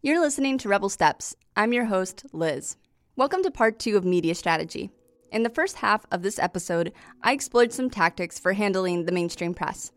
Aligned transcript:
You're 0.00 0.20
listening 0.20 0.58
to 0.58 0.68
Rebel 0.68 0.90
Steps. 0.90 1.34
I'm 1.56 1.72
your 1.72 1.86
host, 1.86 2.24
Liz. 2.32 2.76
Welcome 3.16 3.42
to 3.42 3.50
part 3.50 3.80
two 3.80 3.96
of 3.96 4.04
media 4.04 4.36
strategy. 4.36 4.92
In 5.32 5.42
the 5.42 5.50
first 5.50 5.74
half 5.74 6.06
of 6.12 6.22
this 6.22 6.38
episode, 6.38 6.92
I 7.24 7.32
explored 7.32 7.72
some 7.72 7.90
tactics 7.90 8.38
for 8.38 8.52
handling 8.52 9.06
the 9.06 9.12
mainstream 9.12 9.54
press. 9.54 9.90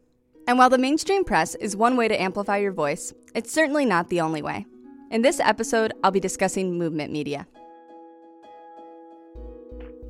And 0.48 0.58
while 0.58 0.72
the 0.72 0.79
mainstream 0.79 1.24
press 1.24 1.54
is 1.54 1.76
one 1.76 1.98
way 1.98 2.08
to 2.08 2.20
amplify 2.20 2.58
your 2.58 2.72
voice, 2.72 3.14
it's 3.36 3.52
certainly 3.52 3.86
not 3.86 4.10
the 4.10 4.22
only 4.22 4.42
way. 4.42 4.66
In 5.12 5.22
this 5.22 5.40
episode, 5.40 5.94
I'll 6.04 6.10
be 6.10 6.20
discussing 6.20 6.79
movement 6.79 7.13
media. 7.13 7.46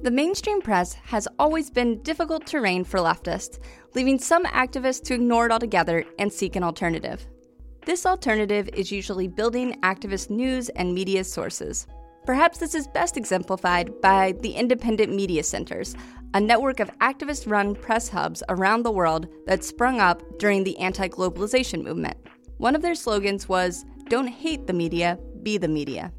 The 0.04 0.12
mainstream 0.12 0.62
press 0.62 0.94
has 0.94 1.28
always 1.38 1.70
been 1.70 2.02
difficult 2.02 2.46
terrain 2.46 2.86
for 2.86 3.02
leftists, 3.02 3.60
leaving 3.94 4.20
some 4.20 4.46
activists 4.46 5.04
to 5.04 5.16
ignore 5.16 5.48
it 5.48 5.52
altogether 5.52 6.06
and 6.18 6.32
seek 6.32 6.56
an 6.56 6.64
alternative. 6.64 7.28
This 7.84 8.06
alternative 8.06 8.70
is 8.74 8.92
usually 8.92 9.28
building 9.28 9.80
activist 9.82 10.30
news 10.30 10.70
and 10.70 10.94
media 10.94 11.24
sources. 11.24 11.88
Perhaps 12.28 12.60
this 12.60 12.76
is 12.76 12.88
best 12.88 13.18
exemplified 13.18 14.00
by 14.02 14.34
the 14.42 14.52
Independent 14.52 15.16
Media 15.16 15.42
Centers, 15.42 15.96
a 16.36 16.40
network 16.40 16.80
of 16.80 16.96
activist 17.00 17.50
run 17.50 17.74
press 17.74 18.08
hubs 18.08 18.44
around 18.50 18.84
the 18.84 18.92
world 18.92 19.28
that 19.48 19.64
sprung 19.64 20.00
up 20.00 20.22
during 20.38 20.64
the 20.64 20.78
anti 20.78 21.08
globalization 21.08 21.84
movement. 21.84 22.18
One 22.58 22.76
of 22.76 22.84
their 22.84 22.94
slogans 22.94 23.50
was 23.50 23.84
Don't 24.10 24.28
hate 24.28 24.68
the 24.68 24.74
media, 24.74 25.18
be 25.42 25.58
the 25.58 25.68
media. 25.68 26.14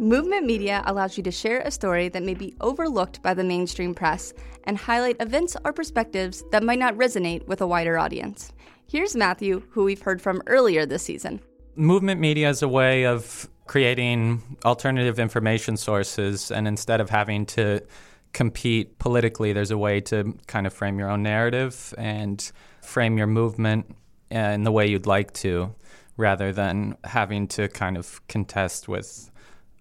Movement 0.00 0.44
media 0.44 0.82
allows 0.86 1.16
you 1.16 1.22
to 1.22 1.30
share 1.30 1.60
a 1.60 1.70
story 1.70 2.08
that 2.08 2.24
may 2.24 2.34
be 2.34 2.56
overlooked 2.60 3.22
by 3.22 3.32
the 3.32 3.44
mainstream 3.44 3.94
press 3.94 4.34
and 4.64 4.76
highlight 4.76 5.16
events 5.20 5.56
or 5.64 5.72
perspectives 5.72 6.42
that 6.50 6.64
might 6.64 6.80
not 6.80 6.96
resonate 6.96 7.46
with 7.46 7.60
a 7.60 7.66
wider 7.66 7.96
audience. 7.96 8.52
Here's 8.90 9.14
Matthew, 9.14 9.64
who 9.72 9.84
we've 9.84 10.00
heard 10.00 10.22
from 10.22 10.42
earlier 10.46 10.86
this 10.86 11.02
season. 11.02 11.42
Movement 11.76 12.22
media 12.22 12.48
is 12.48 12.62
a 12.62 12.68
way 12.68 13.04
of 13.04 13.46
creating 13.66 14.56
alternative 14.64 15.18
information 15.18 15.76
sources, 15.76 16.50
and 16.50 16.66
instead 16.66 16.98
of 16.98 17.10
having 17.10 17.44
to 17.44 17.82
compete 18.32 18.98
politically, 18.98 19.52
there's 19.52 19.70
a 19.70 19.76
way 19.76 20.00
to 20.00 20.34
kind 20.46 20.66
of 20.66 20.72
frame 20.72 20.98
your 20.98 21.10
own 21.10 21.22
narrative 21.22 21.92
and 21.98 22.50
frame 22.80 23.18
your 23.18 23.26
movement 23.26 23.94
uh, 24.34 24.38
in 24.38 24.64
the 24.64 24.72
way 24.72 24.86
you'd 24.86 25.06
like 25.06 25.34
to, 25.34 25.74
rather 26.16 26.50
than 26.50 26.96
having 27.04 27.46
to 27.48 27.68
kind 27.68 27.98
of 27.98 28.26
contest 28.26 28.88
with 28.88 29.30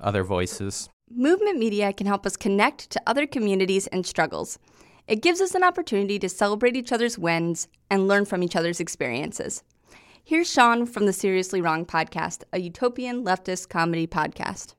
other 0.02 0.26
voices. 0.26 0.90
Movement 1.10 1.58
media 1.58 1.94
can 1.94 2.08
help 2.08 2.26
us 2.26 2.36
connect 2.36 2.90
to 2.90 3.02
other 3.08 3.26
communities 3.26 3.88
and 3.88 4.06
struggles. 4.06 4.60
It 5.08 5.22
gives 5.22 5.40
us 5.40 5.56
an 5.56 5.64
opportunity 5.64 6.20
to 6.20 6.28
celebrate 6.28 6.76
each 6.76 6.92
other's 6.92 7.18
wins 7.18 7.70
and 7.90 8.10
learn 8.10 8.26
from 8.26 8.44
each 8.44 8.58
other's 8.58 8.82
experiences. 8.82 9.64
Here's 10.22 10.52
Sean 10.52 10.86
from 10.86 11.06
the 11.06 11.14
Seriously 11.14 11.62
Wrong 11.62 11.86
podcast, 11.86 12.44
a 12.52 12.60
utopian 12.60 13.24
leftist 13.24 13.70
comedy 13.70 14.06
podcast. 14.06 14.74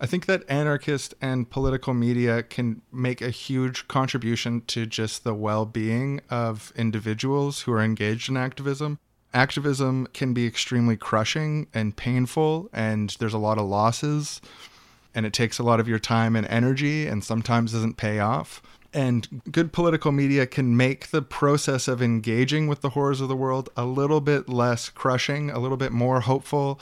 I 0.00 0.06
think 0.06 0.24
that 0.26 0.44
anarchist 0.48 1.14
and 1.20 1.50
political 1.50 1.92
media 1.92 2.42
can 2.42 2.80
make 2.90 3.20
a 3.20 3.28
huge 3.28 3.86
contribution 3.86 4.62
to 4.68 4.86
just 4.86 5.24
the 5.24 5.34
well 5.34 5.66
being 5.66 6.22
of 6.30 6.72
individuals 6.74 7.62
who 7.62 7.72
are 7.72 7.82
engaged 7.82 8.30
in 8.30 8.38
activism. 8.38 8.98
Activism 9.34 10.06
can 10.14 10.32
be 10.32 10.46
extremely 10.46 10.96
crushing 10.96 11.66
and 11.74 11.94
painful, 11.94 12.70
and 12.72 13.14
there's 13.18 13.34
a 13.34 13.38
lot 13.38 13.58
of 13.58 13.66
losses, 13.66 14.40
and 15.14 15.26
it 15.26 15.34
takes 15.34 15.58
a 15.58 15.62
lot 15.62 15.80
of 15.80 15.88
your 15.88 15.98
time 15.98 16.34
and 16.34 16.46
energy, 16.46 17.06
and 17.06 17.22
sometimes 17.22 17.72
doesn't 17.72 17.98
pay 17.98 18.20
off 18.20 18.62
and 18.94 19.42
good 19.50 19.72
political 19.72 20.12
media 20.12 20.46
can 20.46 20.76
make 20.76 21.08
the 21.08 21.20
process 21.20 21.88
of 21.88 22.00
engaging 22.00 22.68
with 22.68 22.80
the 22.80 22.90
horrors 22.90 23.20
of 23.20 23.28
the 23.28 23.36
world 23.36 23.68
a 23.76 23.84
little 23.84 24.20
bit 24.20 24.48
less 24.48 24.88
crushing, 24.88 25.50
a 25.50 25.58
little 25.58 25.76
bit 25.76 25.90
more 25.90 26.20
hopeful. 26.20 26.80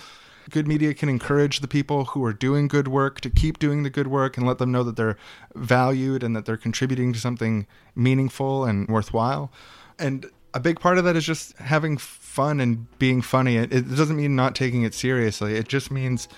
Good 0.50 0.68
media 0.68 0.92
can 0.92 1.08
encourage 1.08 1.60
the 1.60 1.68
people 1.68 2.04
who 2.06 2.22
are 2.24 2.34
doing 2.34 2.68
good 2.68 2.86
work 2.86 3.22
to 3.22 3.30
keep 3.30 3.58
doing 3.58 3.82
the 3.82 3.90
good 3.90 4.08
work 4.08 4.36
and 4.36 4.46
let 4.46 4.58
them 4.58 4.70
know 4.70 4.82
that 4.82 4.96
they're 4.96 5.16
valued 5.54 6.22
and 6.22 6.36
that 6.36 6.44
they're 6.44 6.58
contributing 6.58 7.14
to 7.14 7.18
something 7.18 7.66
meaningful 7.96 8.66
and 8.66 8.88
worthwhile. 8.88 9.50
And 9.98 10.26
a 10.52 10.60
big 10.60 10.80
part 10.80 10.98
of 10.98 11.04
that 11.04 11.16
is 11.16 11.24
just 11.24 11.56
having 11.56 11.96
fun 11.96 12.60
and 12.60 12.86
being 12.98 13.22
funny. 13.22 13.56
It, 13.56 13.72
it 13.72 13.88
doesn't 13.88 14.16
mean 14.16 14.36
not 14.36 14.54
taking 14.54 14.82
it 14.82 14.92
seriously, 14.92 15.54
it 15.54 15.66
just 15.66 15.90
means 15.90 16.28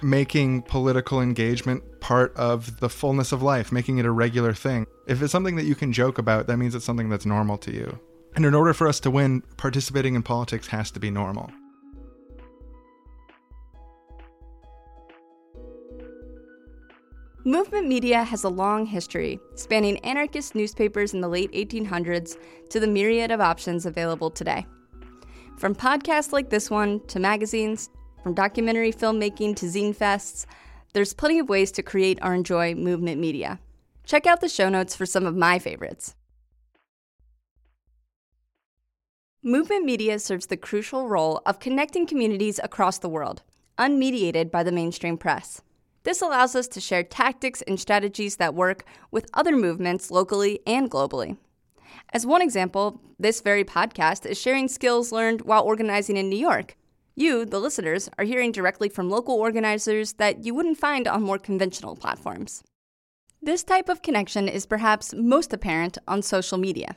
making 0.00 0.62
political 0.62 1.20
engagement 1.20 2.00
part 2.00 2.36
of 2.36 2.78
the 2.78 2.88
fullness 2.88 3.32
of 3.32 3.42
life, 3.42 3.72
making 3.72 3.98
it 3.98 4.04
a 4.04 4.10
regular 4.12 4.52
thing. 4.52 4.86
If 5.06 5.20
it's 5.20 5.32
something 5.32 5.56
that 5.56 5.64
you 5.66 5.74
can 5.74 5.92
joke 5.92 6.18
about, 6.18 6.46
that 6.46 6.56
means 6.56 6.74
it's 6.74 6.84
something 6.84 7.10
that's 7.10 7.26
normal 7.26 7.58
to 7.58 7.72
you. 7.72 7.98
And 8.36 8.46
in 8.46 8.54
order 8.54 8.72
for 8.72 8.88
us 8.88 9.00
to 9.00 9.10
win, 9.10 9.42
participating 9.58 10.14
in 10.14 10.22
politics 10.22 10.66
has 10.68 10.90
to 10.92 11.00
be 11.00 11.10
normal. 11.10 11.50
Movement 17.46 17.86
media 17.86 18.24
has 18.24 18.44
a 18.44 18.48
long 18.48 18.86
history, 18.86 19.38
spanning 19.54 19.98
anarchist 19.98 20.54
newspapers 20.54 21.12
in 21.12 21.20
the 21.20 21.28
late 21.28 21.52
1800s 21.52 22.38
to 22.70 22.80
the 22.80 22.86
myriad 22.86 23.30
of 23.30 23.42
options 23.42 23.84
available 23.84 24.30
today. 24.30 24.66
From 25.58 25.74
podcasts 25.74 26.32
like 26.32 26.48
this 26.48 26.70
one 26.70 27.00
to 27.08 27.20
magazines, 27.20 27.90
from 28.22 28.32
documentary 28.32 28.90
filmmaking 28.90 29.56
to 29.56 29.66
zine 29.66 29.94
fests, 29.94 30.46
there's 30.94 31.12
plenty 31.12 31.38
of 31.38 31.50
ways 31.50 31.70
to 31.72 31.82
create 31.82 32.18
or 32.22 32.32
enjoy 32.32 32.74
movement 32.74 33.20
media. 33.20 33.60
Check 34.04 34.26
out 34.26 34.40
the 34.40 34.48
show 34.48 34.68
notes 34.68 34.94
for 34.94 35.06
some 35.06 35.26
of 35.26 35.36
my 35.36 35.58
favorites. 35.58 36.14
Movement 39.42 39.84
media 39.84 40.18
serves 40.18 40.46
the 40.46 40.56
crucial 40.56 41.08
role 41.08 41.42
of 41.44 41.60
connecting 41.60 42.06
communities 42.06 42.58
across 42.62 42.98
the 42.98 43.08
world, 43.08 43.42
unmediated 43.78 44.50
by 44.50 44.62
the 44.62 44.72
mainstream 44.72 45.18
press. 45.18 45.60
This 46.02 46.22
allows 46.22 46.54
us 46.54 46.68
to 46.68 46.80
share 46.80 47.02
tactics 47.02 47.62
and 47.62 47.78
strategies 47.78 48.36
that 48.36 48.54
work 48.54 48.84
with 49.10 49.30
other 49.34 49.56
movements 49.56 50.10
locally 50.10 50.60
and 50.66 50.90
globally. 50.90 51.36
As 52.12 52.26
one 52.26 52.42
example, 52.42 53.00
this 53.18 53.40
very 53.40 53.64
podcast 53.64 54.26
is 54.26 54.40
sharing 54.40 54.68
skills 54.68 55.12
learned 55.12 55.42
while 55.42 55.62
organizing 55.62 56.16
in 56.16 56.28
New 56.28 56.38
York 56.38 56.76
you, 57.16 57.44
the 57.44 57.60
listeners, 57.60 58.08
are 58.18 58.24
hearing 58.24 58.50
directly 58.50 58.88
from 58.88 59.08
local 59.08 59.36
organizers 59.36 60.14
that 60.14 60.44
you 60.44 60.52
wouldn't 60.52 60.78
find 60.78 61.06
on 61.06 61.22
more 61.22 61.38
conventional 61.38 61.94
platforms. 61.94 62.62
This 63.44 63.62
type 63.62 63.90
of 63.90 64.00
connection 64.00 64.48
is 64.48 64.64
perhaps 64.64 65.12
most 65.12 65.52
apparent 65.52 65.98
on 66.08 66.22
social 66.22 66.56
media. 66.56 66.96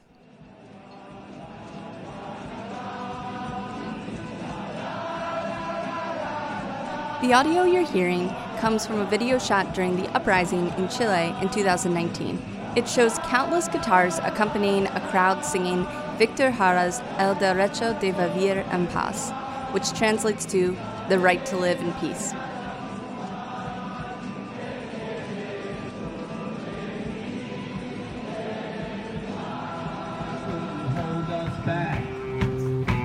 The 7.21 7.33
audio 7.33 7.63
you're 7.63 7.85
hearing 7.85 8.29
comes 8.59 8.87
from 8.87 9.01
a 9.01 9.05
video 9.05 9.37
shot 9.37 9.73
during 9.73 9.97
the 9.97 10.07
uprising 10.15 10.71
in 10.77 10.87
Chile 10.87 11.35
in 11.41 11.49
2019. 11.49 12.41
It 12.77 12.87
shows 12.87 13.19
countless 13.23 13.67
guitars 13.67 14.19
accompanying 14.19 14.87
a 14.87 15.05
crowd 15.09 15.43
singing 15.43 15.85
Victor 16.17 16.49
Jara's 16.49 17.01
El 17.17 17.35
Derecho 17.35 17.99
de 17.99 18.13
Vivir 18.13 18.65
en 18.71 18.87
Paz, 18.87 19.31
which 19.73 19.91
translates 19.91 20.45
to 20.45 20.77
the 21.09 21.19
right 21.19 21.45
to 21.47 21.57
live 21.57 21.81
in 21.81 21.91
peace. 21.95 22.33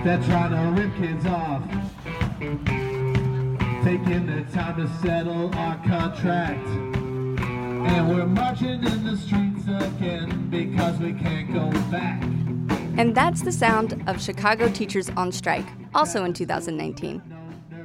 They're 0.04 0.20
trying 0.24 0.50
to 0.50 0.82
rip 0.82 0.96
kids 0.96 1.26
off. 1.26 1.62
Taking 3.84 4.26
the 4.26 4.44
time 4.52 4.76
to 4.76 4.88
settle 5.00 5.54
our 5.54 5.76
contract. 5.86 6.66
And 6.66 8.08
we're 8.08 8.26
marching 8.26 8.82
in 8.82 9.04
the 9.04 9.16
streets 9.16 9.62
again 9.68 10.48
because 10.50 10.98
we 10.98 11.12
can't 11.12 11.52
go 11.52 11.70
back. 11.88 12.20
And 12.98 13.14
that's 13.14 13.42
the 13.42 13.52
sound 13.52 14.02
of 14.08 14.20
Chicago 14.20 14.68
teachers 14.68 15.08
on 15.10 15.30
strike, 15.30 15.66
also 15.94 16.24
in 16.24 16.32
2019. 16.32 17.22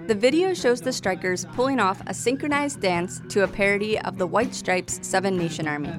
The 0.07 0.15
video 0.15 0.55
shows 0.55 0.81
the 0.81 0.93
strikers 0.93 1.45
pulling 1.53 1.79
off 1.79 2.01
a 2.07 2.15
synchronized 2.15 2.81
dance 2.81 3.21
to 3.29 3.43
a 3.43 3.47
parody 3.47 3.99
of 3.99 4.17
the 4.17 4.25
White 4.25 4.55
Stripes 4.55 4.99
Seven 5.03 5.37
Nation 5.37 5.67
Army. 5.67 5.93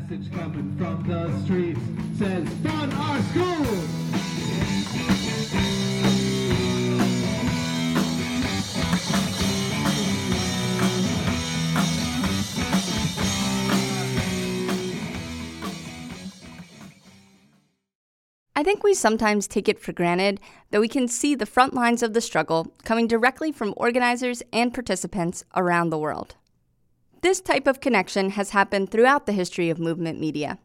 I 18.59 18.65
think 18.65 18.83
we 18.83 18.93
sometimes 18.93 19.47
take 19.47 19.69
it 19.69 19.79
for 19.79 19.93
granted 19.93 20.41
that 20.73 20.81
we 20.81 20.89
can 20.89 21.07
see 21.07 21.37
the 21.37 21.47
front 21.47 21.75
lines 21.75 22.03
of 22.03 22.13
the 22.13 22.21
struggle 22.21 22.75
coming 22.83 23.07
directly 23.07 23.53
from 23.53 23.73
organizers 23.77 24.43
and 24.53 24.75
participants 24.75 25.45
around 25.55 25.91
the 25.91 25.99
world. 25.99 26.35
This 27.23 27.41
type 27.41 27.69
of 27.69 27.79
connection 27.81 28.31
has 28.31 28.51
happened 28.51 28.91
throughout 28.91 29.27
the 29.27 29.33
history 29.33 29.71
of 29.71 29.79
movement 29.79 30.19
media. 30.19 30.59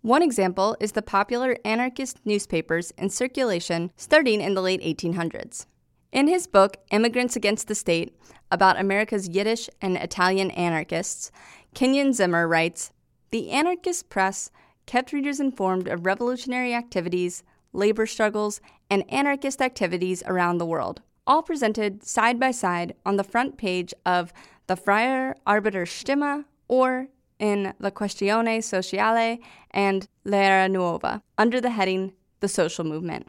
One 0.00 0.22
example 0.22 0.76
is 0.78 0.92
the 0.92 1.02
popular 1.02 1.56
anarchist 1.64 2.20
newspapers 2.24 2.92
in 2.92 3.10
circulation 3.10 3.90
starting 3.96 4.40
in 4.40 4.54
the 4.54 4.62
late 4.62 4.80
1800s. 4.82 5.66
In 6.12 6.28
his 6.28 6.46
book, 6.46 6.76
Immigrants 6.92 7.34
Against 7.34 7.66
the 7.66 7.74
State, 7.74 8.16
about 8.52 8.78
America's 8.78 9.28
Yiddish 9.28 9.68
and 9.82 9.96
Italian 9.96 10.52
anarchists, 10.52 11.32
Kenyon 11.74 12.12
Zimmer 12.12 12.46
writes 12.46 12.92
The 13.32 13.50
anarchist 13.50 14.08
press 14.08 14.52
kept 14.86 15.12
readers 15.12 15.40
informed 15.40 15.88
of 15.88 16.06
revolutionary 16.06 16.74
activities, 16.74 17.42
labor 17.72 18.06
struggles, 18.06 18.60
and 18.90 19.04
anarchist 19.12 19.62
activities 19.62 20.22
around 20.26 20.58
the 20.58 20.66
world, 20.66 21.02
all 21.26 21.42
presented 21.42 22.04
side 22.04 22.40
by 22.40 22.50
side 22.50 22.94
on 23.06 23.16
the 23.16 23.24
front 23.24 23.56
page 23.56 23.94
of 24.04 24.32
the 24.66 24.76
Freie 24.76 25.34
Arbeiterstimme 25.46 26.44
or 26.68 27.08
in 27.38 27.72
La 27.80 27.90
Questione 27.90 28.62
Sociale 28.62 29.38
and 29.70 30.06
L'Era 30.24 30.68
Nuova 30.68 31.22
under 31.38 31.60
the 31.60 31.70
heading 31.70 32.12
The 32.40 32.48
Social 32.48 32.84
Movement. 32.84 33.26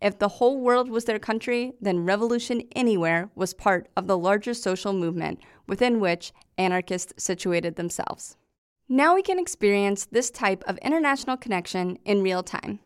If 0.00 0.18
the 0.18 0.28
whole 0.28 0.60
world 0.60 0.90
was 0.90 1.04
their 1.04 1.20
country, 1.20 1.74
then 1.80 2.04
revolution 2.04 2.62
anywhere 2.74 3.30
was 3.36 3.54
part 3.54 3.88
of 3.96 4.08
the 4.08 4.18
larger 4.18 4.52
social 4.52 4.92
movement 4.92 5.38
within 5.68 6.00
which 6.00 6.32
anarchists 6.58 7.12
situated 7.22 7.76
themselves. 7.76 8.36
Now 8.88 9.14
we 9.14 9.22
can 9.22 9.38
experience 9.38 10.06
this 10.06 10.30
type 10.30 10.62
of 10.66 10.78
international 10.78 11.36
connection 11.36 11.98
in 12.04 12.22
real 12.22 12.42
time. 12.42 12.80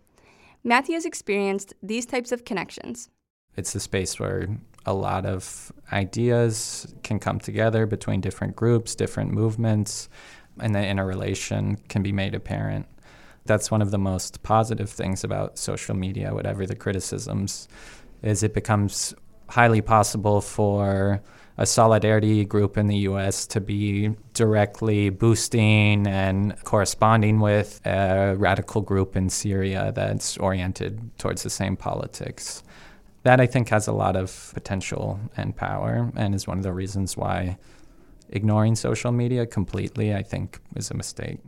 Matthew 0.63 0.95
has 0.95 1.05
experienced 1.05 1.75
these 1.83 2.07
types 2.07 2.33
of 2.33 2.45
connections. 2.45 3.09
It's 3.57 3.75
a 3.75 3.81
space 3.81 4.19
where 4.21 4.49
a 4.85 4.93
lot 4.93 5.27
of 5.27 5.73
ideas 5.93 6.95
can 7.03 7.19
come 7.19 7.41
together 7.41 7.87
between 7.87 8.21
different 8.21 8.55
groups, 8.55 8.95
different 8.95 9.33
movements, 9.33 10.09
and 10.61 10.75
the 10.75 10.87
interrelation 10.87 11.77
can 11.89 12.03
be 12.03 12.13
made 12.13 12.35
apparent 12.35 12.87
that's 13.47 13.71
one 13.71 13.81
of 13.81 13.91
the 13.91 13.99
most 13.99 14.43
positive 14.43 14.91
things 14.91 15.25
about 15.25 15.59
social 15.59 15.95
media, 15.95 16.35
whatever 16.35 16.67
the 16.67 16.75
criticisms, 16.75 17.69
is 18.23 18.43
it 18.43 18.53
becomes 18.53 19.15
highly 19.49 19.81
possible 19.81 20.41
for 20.41 21.23
a 21.59 21.67
solidarity 21.67 22.45
group 22.45 22.77
in 22.77 22.87
the 22.87 22.99
US 22.99 23.47
to 23.47 23.61
be 23.61 24.11
directly 24.35 25.09
boosting 25.09 26.07
and 26.07 26.63
corresponding 26.65 27.41
with 27.41 27.81
a 27.87 28.35
radical 28.37 28.83
group 28.83 29.17
in 29.17 29.31
Syria 29.31 29.93
that's 29.95 30.37
oriented 30.37 31.17
towards 31.19 31.43
the 31.43 31.51
same 31.51 31.77
politics. 31.77 32.63
That 33.23 33.41
I 33.41 33.47
think 33.47 33.71
has 33.71 33.87
a 33.89 33.93
lot 33.93 34.17
of 34.17 34.51
potential 34.55 35.19
and 35.37 35.57
power 35.57 36.13
and 36.15 36.35
is 36.35 36.47
one 36.47 36.59
of 36.59 36.65
the 36.65 36.73
reasons 36.73 37.17
why 37.17 37.59
ignoring 38.29 38.77
social 38.77 39.13
media 39.13 39.47
completely, 39.47 40.15
I 40.15 40.23
think, 40.23 40.61
is 40.77 40.91
a 40.91 40.95
mistake. 40.95 41.39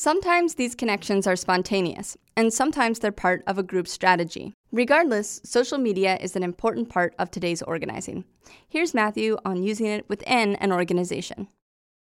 Sometimes 0.00 0.54
these 0.54 0.76
connections 0.76 1.26
are 1.26 1.34
spontaneous, 1.34 2.16
and 2.36 2.52
sometimes 2.52 3.00
they're 3.00 3.10
part 3.10 3.42
of 3.48 3.58
a 3.58 3.64
group 3.64 3.88
strategy. 3.88 4.54
Regardless, 4.70 5.40
social 5.42 5.76
media 5.76 6.16
is 6.20 6.36
an 6.36 6.44
important 6.44 6.88
part 6.88 7.16
of 7.18 7.32
today's 7.32 7.62
organizing. 7.62 8.22
Here's 8.68 8.94
Matthew 8.94 9.36
on 9.44 9.64
using 9.64 9.86
it 9.86 10.08
within 10.08 10.54
an 10.54 10.70
organization. 10.70 11.48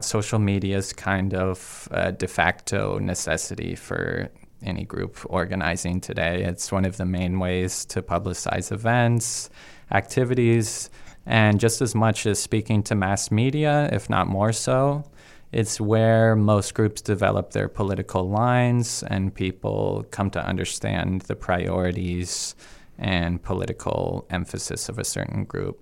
Social 0.02 0.40
media 0.40 0.76
is 0.76 0.92
kind 0.92 1.34
of 1.34 1.86
a 1.92 2.10
de 2.10 2.26
facto 2.26 2.98
necessity 2.98 3.76
for 3.76 4.28
any 4.60 4.84
group 4.84 5.24
organizing 5.26 6.00
today. 6.00 6.42
It's 6.42 6.72
one 6.72 6.84
of 6.84 6.96
the 6.96 7.06
main 7.06 7.38
ways 7.38 7.84
to 7.84 8.02
publicize 8.02 8.72
events, 8.72 9.50
activities, 9.92 10.90
and 11.26 11.60
just 11.60 11.80
as 11.80 11.94
much 11.94 12.26
as 12.26 12.40
speaking 12.40 12.82
to 12.82 12.96
mass 12.96 13.30
media, 13.30 13.88
if 13.92 14.10
not 14.10 14.26
more 14.26 14.52
so, 14.52 15.04
it's 15.54 15.80
where 15.80 16.34
most 16.34 16.74
groups 16.74 17.00
develop 17.00 17.52
their 17.52 17.68
political 17.68 18.28
lines 18.28 19.04
and 19.04 19.32
people 19.32 20.04
come 20.10 20.28
to 20.30 20.44
understand 20.44 21.22
the 21.22 21.36
priorities 21.36 22.56
and 22.98 23.40
political 23.40 24.26
emphasis 24.30 24.88
of 24.88 24.98
a 24.98 25.04
certain 25.04 25.44
group. 25.44 25.80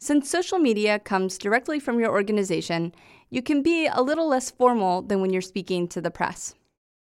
Since 0.00 0.28
social 0.28 0.58
media 0.58 0.98
comes 0.98 1.38
directly 1.38 1.78
from 1.78 2.00
your 2.00 2.10
organization, 2.10 2.92
you 3.30 3.42
can 3.42 3.62
be 3.62 3.86
a 3.86 4.02
little 4.02 4.26
less 4.26 4.50
formal 4.50 5.02
than 5.02 5.20
when 5.20 5.32
you're 5.32 5.40
speaking 5.40 5.86
to 5.88 6.00
the 6.00 6.10
press. 6.10 6.56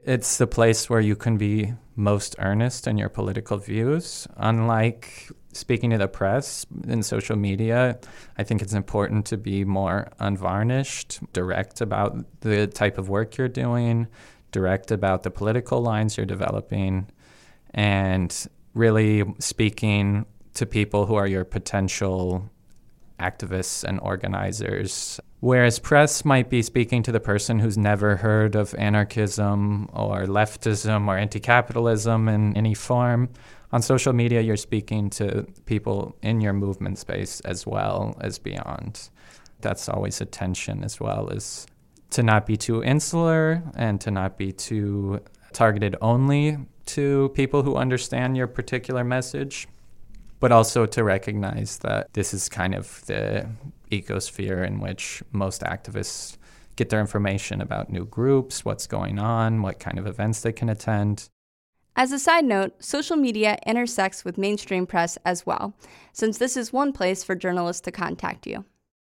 It's 0.05 0.37
the 0.37 0.45
place 0.45 0.87
where 0.87 0.99
you 0.99 1.15
can 1.15 1.37
be 1.37 1.73
most 1.95 2.35
earnest 2.37 2.85
in 2.85 2.95
your 2.95 3.09
political 3.09 3.57
views. 3.57 4.27
Unlike 4.37 5.31
speaking 5.51 5.89
to 5.89 5.97
the 5.97 6.07
press 6.07 6.63
in 6.87 7.01
social 7.01 7.35
media, 7.35 7.97
I 8.37 8.43
think 8.43 8.61
it's 8.61 8.75
important 8.75 9.25
to 9.27 9.37
be 9.37 9.65
more 9.65 10.09
unvarnished, 10.19 11.21
direct 11.33 11.81
about 11.81 12.23
the 12.41 12.67
type 12.67 12.99
of 12.99 13.09
work 13.09 13.37
you're 13.37 13.47
doing, 13.47 14.07
direct 14.51 14.91
about 14.91 15.23
the 15.23 15.31
political 15.31 15.81
lines 15.81 16.17
you're 16.17 16.27
developing, 16.27 17.07
and 17.73 18.47
really 18.75 19.23
speaking 19.39 20.27
to 20.53 20.67
people 20.67 21.07
who 21.07 21.15
are 21.15 21.27
your 21.27 21.45
potential 21.45 22.47
activists 23.19 23.83
and 23.83 23.99
organizers. 24.01 25.19
Whereas 25.39 25.79
press 25.79 26.25
might 26.25 26.49
be 26.49 26.61
speaking 26.61 27.03
to 27.03 27.11
the 27.11 27.19
person 27.19 27.59
who's 27.59 27.77
never 27.77 28.15
heard 28.15 28.55
of 28.55 28.73
anarchism 28.77 29.89
or 29.93 30.25
leftism 30.25 31.07
or 31.07 31.17
anti 31.17 31.39
capitalism 31.39 32.27
in 32.27 32.55
any 32.57 32.73
form. 32.73 33.29
On 33.71 33.81
social 33.81 34.13
media, 34.13 34.41
you're 34.41 34.57
speaking 34.57 35.09
to 35.11 35.45
people 35.65 36.15
in 36.21 36.41
your 36.41 36.53
movement 36.53 36.97
space 36.97 37.41
as 37.41 37.67
well 37.67 38.17
as 38.21 38.39
beyond. 38.39 39.09
That's 39.61 39.89
always 39.89 40.21
a 40.21 40.25
tension 40.25 40.83
as 40.83 40.99
well 40.99 41.29
as 41.31 41.67
to 42.11 42.23
not 42.23 42.45
be 42.45 42.55
too 42.55 42.83
insular 42.83 43.63
and 43.75 43.99
to 44.01 44.11
not 44.11 44.37
be 44.37 44.51
too 44.51 45.19
targeted 45.53 45.95
only 46.01 46.57
to 46.85 47.29
people 47.33 47.63
who 47.63 47.75
understand 47.75 48.37
your 48.37 48.47
particular 48.47 49.03
message 49.03 49.67
but 50.45 50.51
also 50.51 50.85
to 50.85 51.03
recognize 51.03 51.79
that 51.79 52.13
this 52.13 52.31
is 52.31 52.47
kind 52.49 52.75
of 52.75 53.03
the 53.07 53.49
ecosphere 53.91 54.63
in 54.63 54.79
which 54.79 55.23
most 55.31 55.61
activists 55.61 56.37
get 56.75 56.89
their 56.89 56.99
information 57.01 57.61
about 57.61 57.89
new 57.89 58.05
groups, 58.05 58.63
what's 58.63 58.85
going 58.85 59.17
on, 59.17 59.63
what 59.63 59.79
kind 59.79 59.97
of 59.97 60.05
events 60.05 60.41
they 60.41 60.51
can 60.51 60.69
attend. 60.69 61.29
As 61.95 62.11
a 62.11 62.19
side 62.19 62.45
note, 62.45 62.75
social 62.77 63.17
media 63.17 63.57
intersects 63.65 64.23
with 64.23 64.37
mainstream 64.37 64.85
press 64.85 65.17
as 65.25 65.47
well, 65.47 65.73
since 66.13 66.37
this 66.37 66.55
is 66.55 66.71
one 66.71 66.93
place 66.93 67.23
for 67.23 67.33
journalists 67.33 67.81
to 67.81 67.91
contact 67.91 68.45
you. 68.45 68.65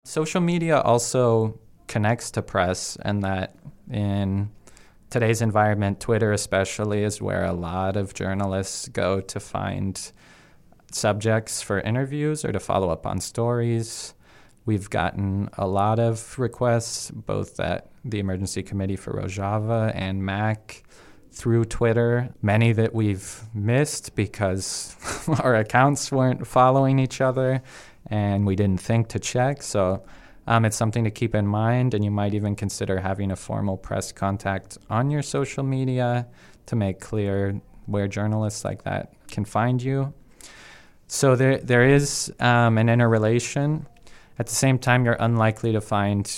Social 0.07 0.41
media 0.41 0.81
also 0.81 1.61
connects 1.89 2.31
to 2.31 2.41
press, 2.41 2.97
and 3.03 3.23
that 3.23 3.55
in 3.91 4.49
today's 5.11 5.43
environment, 5.43 6.01
Twitter 6.01 6.33
especially, 6.33 7.03
is 7.03 7.21
where 7.21 7.45
a 7.45 7.53
lot 7.53 7.99
of 7.99 8.15
journalists 8.15 8.89
go 8.89 9.21
to 9.21 9.39
find 9.39 10.11
subjects 10.93 11.62
for 11.62 11.81
interviews 11.81 12.44
or 12.44 12.52
to 12.52 12.61
follow 12.61 12.90
up 12.90 13.06
on 13.06 13.20
stories. 13.20 14.14
We've 14.64 14.90
gotten 14.90 15.49
a 15.56 15.67
lot 15.67 15.99
of 15.99 16.39
requests, 16.39 17.10
both 17.10 17.58
at 17.60 17.91
the 18.05 18.19
Emergency 18.19 18.63
Committee 18.63 18.96
for 18.96 19.15
Rojava 19.15 19.93
and 19.94 20.24
MAC 20.24 20.82
through 21.31 21.65
Twitter, 21.67 22.34
many 22.43 22.72
that 22.72 22.94
we've 22.94 23.43
missed 23.55 24.15
because 24.15 24.96
our 25.43 25.55
accounts 25.55 26.10
weren't 26.10 26.46
following 26.46 26.98
each 26.98 27.20
other 27.20 27.63
and 28.10 28.46
we 28.46 28.56
didn't 28.56 28.81
think 28.81 29.08
to 29.08 29.19
check. 29.19 29.63
So 29.63 30.03
um, 30.48 30.65
it's 30.65 30.77
something 30.77 31.05
to 31.05 31.10
keep 31.10 31.34
in 31.34 31.46
mind, 31.46 31.93
and 31.93 32.03
you 32.03 32.10
might 32.10 32.32
even 32.32 32.56
consider 32.56 32.98
having 33.01 33.31
a 33.31 33.36
formal 33.36 33.77
press 33.77 34.13
contact 34.13 34.79
on 34.89 35.10
your 35.10 35.20
social 35.20 35.63
media 35.63 36.27
to 36.65 36.74
make 36.74 37.01
clear 37.01 37.60
where 37.84 38.08
journalists 38.08 38.65
like 38.65 38.84
that 38.84 39.13
can 39.29 39.44
find 39.44 39.82
you. 39.82 40.15
So 41.08 41.36
there, 41.36 41.58
there 41.58 41.88
is 41.88 42.32
um, 42.38 42.79
an 42.79 42.88
interrelation. 42.88 43.86
At 44.38 44.46
the 44.46 44.55
same 44.55 44.79
time, 44.79 45.05
you're 45.05 45.17
unlikely 45.19 45.72
to 45.72 45.81
find 45.81 46.31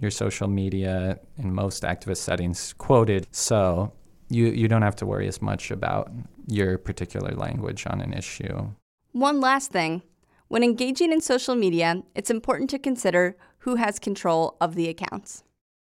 your 0.00 0.10
social 0.10 0.48
media 0.48 1.20
in 1.36 1.54
most 1.54 1.82
activist 1.82 2.16
settings 2.16 2.72
quoted. 2.72 3.28
So 3.30 3.92
you, 4.28 4.46
you 4.46 4.66
don't 4.66 4.82
have 4.82 4.96
to 4.96 5.06
worry 5.06 5.28
as 5.28 5.40
much 5.40 5.70
about 5.70 6.10
your 6.48 6.78
particular 6.78 7.32
language 7.32 7.86
on 7.86 8.00
an 8.00 8.12
issue. 8.12 8.70
One 9.12 9.40
last 9.40 9.70
thing 9.70 10.02
when 10.48 10.62
engaging 10.62 11.12
in 11.12 11.20
social 11.20 11.54
media, 11.54 12.02
it's 12.14 12.30
important 12.30 12.70
to 12.70 12.78
consider 12.78 13.36
who 13.58 13.76
has 13.76 13.98
control 13.98 14.56
of 14.60 14.74
the 14.74 14.88
accounts. 14.88 15.42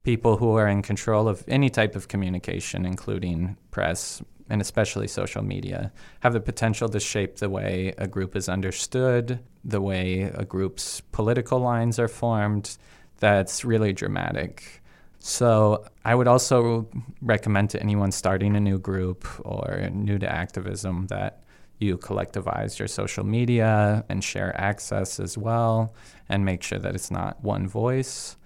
People 0.03 0.39
who 0.39 0.57
are 0.57 0.67
in 0.67 0.83
control 0.83 1.29
of 1.29 1.45
any 1.47 1.71
type 1.71 1.95
of 1.95 2.09
communication, 2.09 2.87
including 2.87 3.57
press, 3.71 4.23
and 4.51 4.61
especially 4.61 5.07
social 5.09 5.43
media, 5.43 5.93
have 6.21 6.33
the 6.33 6.41
potential 6.41 6.89
to 6.89 7.01
shape 7.01 7.37
the 7.37 7.49
way 7.49 7.95
a 7.97 8.07
group 8.07 8.37
is 8.37 8.49
understood, 8.49 9.39
the 9.65 9.81
way 9.81 10.23
a 10.35 10.45
group's 10.45 11.01
political 11.13 11.61
lines 11.61 11.99
are 11.99 12.09
formed. 12.09 12.77
That's 13.19 13.65
really 13.65 13.93
dramatic. 13.93 14.83
So, 15.21 15.85
I 16.05 16.15
would 16.15 16.29
also 16.29 16.89
recommend 17.21 17.71
to 17.71 17.81
anyone 17.81 18.11
starting 18.11 18.57
a 18.57 18.61
new 18.61 18.79
group 18.79 19.27
or 19.45 19.89
new 19.93 20.19
to 20.19 20.31
activism 20.31 21.07
that 21.09 21.43
you 21.79 21.99
collectivize 21.99 22.79
your 22.79 22.89
social 22.89 23.25
media 23.25 24.05
and 24.09 24.25
share 24.25 24.59
access 24.59 25.21
as 25.21 25.37
well, 25.37 25.95
and 26.29 26.45
make 26.45 26.63
sure 26.63 26.79
that 26.79 26.95
it's 26.95 27.11
not 27.11 27.43
one 27.43 27.69
voice, 27.69 28.37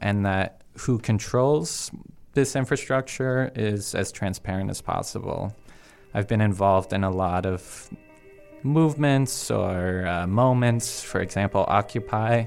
and 0.00 0.24
that 0.24 0.62
who 0.78 0.98
controls 0.98 1.90
this 2.34 2.56
infrastructure 2.56 3.52
is 3.54 3.94
as 3.94 4.10
transparent 4.12 4.70
as 4.70 4.80
possible. 4.80 5.54
I've 6.14 6.28
been 6.28 6.40
involved 6.40 6.92
in 6.92 7.04
a 7.04 7.10
lot 7.10 7.46
of 7.46 7.90
movements 8.62 9.50
or 9.50 10.06
uh, 10.06 10.26
moments, 10.26 11.02
for 11.02 11.20
example, 11.20 11.64
Occupy, 11.68 12.44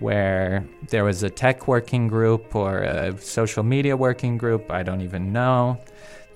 where 0.00 0.66
there 0.88 1.04
was 1.04 1.22
a 1.22 1.30
tech 1.30 1.68
working 1.68 2.08
group 2.08 2.54
or 2.54 2.78
a 2.80 3.18
social 3.18 3.62
media 3.62 3.96
working 3.96 4.36
group, 4.36 4.70
I 4.70 4.82
don't 4.82 5.00
even 5.00 5.32
know, 5.32 5.78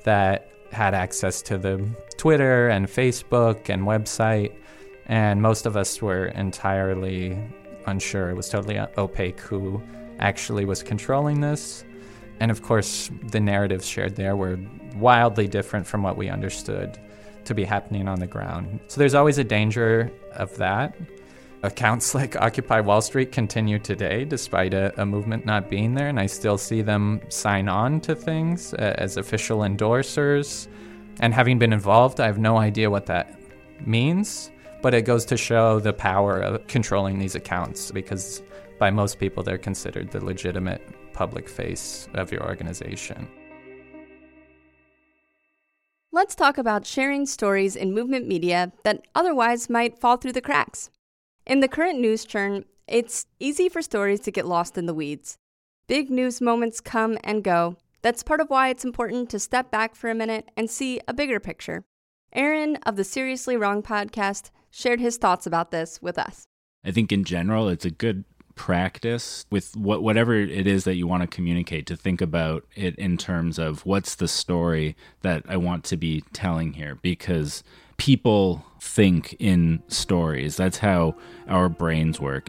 that 0.05 0.51
had 0.71 0.95
access 0.95 1.43
to 1.43 1.59
the 1.59 1.87
Twitter 2.17 2.69
and 2.69 2.87
Facebook 2.87 3.69
and 3.69 3.83
website. 3.83 4.55
And 5.07 5.41
most 5.41 5.67
of 5.67 5.77
us 5.77 6.03
were 6.03 6.27
entirely 6.27 7.39
unsure. 7.87 8.31
It 8.31 8.37
was 8.37 8.49
totally 8.49 8.79
opaque 8.99 9.41
who 9.41 9.83
actually 10.19 10.65
was 10.65 10.83
controlling 10.83 11.41
this. 11.41 11.85
And 12.41 12.51
of 12.51 12.63
course, 12.63 13.11
the 13.31 13.41
narratives 13.41 13.87
shared 13.87 14.17
there 14.17 14.37
were 14.37 14.59
wildly 14.97 15.49
different 15.49 15.87
from 15.87 16.03
what 16.03 16.17
we 16.17 16.29
understood 16.29 16.99
to 17.45 17.55
be 17.55 17.65
happening 17.65 18.09
on 18.09 18.21
the 18.21 18.27
ground. 18.27 18.79
So 18.89 18.99
there's 18.99 19.15
always 19.15 19.39
a 19.39 19.45
danger 19.45 20.13
of 20.33 20.57
that. 20.57 20.97
Accounts 21.63 22.15
like 22.21 22.37
Occupy 22.37 22.81
Wall 22.81 23.01
Street 23.01 23.33
continue 23.33 23.79
today, 23.79 24.25
despite 24.25 24.75
a, 24.75 24.93
a 25.01 25.07
movement 25.07 25.45
not 25.45 25.69
being 25.69 25.95
there, 25.95 26.09
and 26.09 26.21
I 26.21 26.27
still 26.27 26.59
see 26.59 26.83
them 26.83 27.21
sign 27.29 27.69
on 27.69 28.01
to 28.03 28.15
things 28.15 28.75
uh, 28.75 28.95
as 28.99 29.17
official 29.17 29.61
endorsers. 29.61 30.69
And 31.21 31.35
having 31.35 31.59
been 31.59 31.73
involved, 31.73 32.21
I 32.21 32.27
have 32.27 32.39
no 32.39 32.59
idea 32.59 32.91
what 32.91 33.07
that 33.07 33.41
means, 33.85 34.51
but 34.83 34.95
it 34.95 35.03
goes 35.03 35.25
to 35.27 35.37
show 35.37 35.81
the 35.81 35.93
power 35.93 36.41
of 36.41 36.67
controlling 36.69 37.19
these 37.19 37.35
accounts 37.35 37.91
because 37.91 38.43
by 38.79 38.91
most 38.91 39.19
people 39.19 39.43
they're 39.43 39.59
considered 39.59 40.11
the 40.13 40.25
legitimate 40.25 40.83
public 41.19 41.49
face 41.49 42.09
of 42.15 42.31
your 42.31 42.45
organization. 42.45 43.27
Let's 46.13 46.37
talk 46.37 46.59
about 46.59 46.87
sharing 46.87 47.27
stories 47.27 47.75
in 47.75 47.93
movement 47.93 48.29
media 48.29 48.71
that 48.85 49.03
otherwise 49.17 49.69
might 49.69 49.99
fall 49.99 50.17
through 50.17 50.35
the 50.35 50.41
cracks. 50.41 50.91
In 51.45 51.59
the 51.59 51.67
current 51.67 51.99
news 51.99 52.25
churn, 52.25 52.67
it's 52.87 53.27
easy 53.41 53.69
for 53.69 53.83
stories 53.83 54.21
to 54.21 54.31
get 54.31 54.47
lost 54.47 54.79
in 54.79 54.87
the 54.87 54.95
weeds. 54.95 55.39
Big 55.89 56.09
news 56.09 56.41
moments 56.41 56.81
come 56.81 57.19
and 57.25 57.43
go. 57.43 57.77
That's 58.03 58.23
part 58.23 58.41
of 58.41 58.49
why 58.49 58.69
it's 58.69 58.85
important 58.85 59.29
to 59.31 59.41
step 59.41 59.73
back 59.73 59.97
for 59.97 60.11
a 60.11 60.15
minute 60.15 60.49
and 60.57 60.71
see 60.71 61.01
a 61.09 61.13
bigger 61.13 61.41
picture. 61.41 61.83
Aaron 62.33 62.77
of 62.87 62.95
the 62.95 63.03
Seriously 63.03 63.57
Wrong 63.57 63.83
podcast 63.83 64.51
shared 64.71 65.01
his 65.01 65.17
thoughts 65.17 65.49
about 65.49 65.73
this 65.73 66.01
with 66.01 66.17
us. 66.17 66.45
I 66.85 66.93
think 66.93 67.11
in 67.11 67.25
general, 67.25 67.69
it's 67.69 67.85
a 67.85 67.91
good 67.91 68.25
practice 68.59 69.47
with 69.51 69.75
what 69.77 70.03
whatever 70.03 70.35
it 70.35 70.67
is 70.67 70.85
that 70.85 70.97
you 70.97 71.07
want 71.07 71.23
to 71.23 71.27
communicate 71.27 71.87
to 71.87 71.97
think 71.97 72.21
about 72.21 72.67
it 72.75 72.95
in 72.97 73.17
terms 73.17 73.59
of 73.59 73.87
what's 73.87 74.17
the 74.17 74.29
story 74.29 74.97
that 75.23 75.45
I 75.49 75.57
want 75.57 75.85
to 75.85 75.97
be 75.97 76.25
telling 76.33 76.75
here. 76.75 76.99
Because 77.01 77.63
people 77.97 78.67
think 78.81 79.35
in 79.39 79.83
stories. 79.87 80.57
That's 80.57 80.79
how 80.79 81.15
our 81.49 81.69
brains 81.69 82.21
work. 82.21 82.49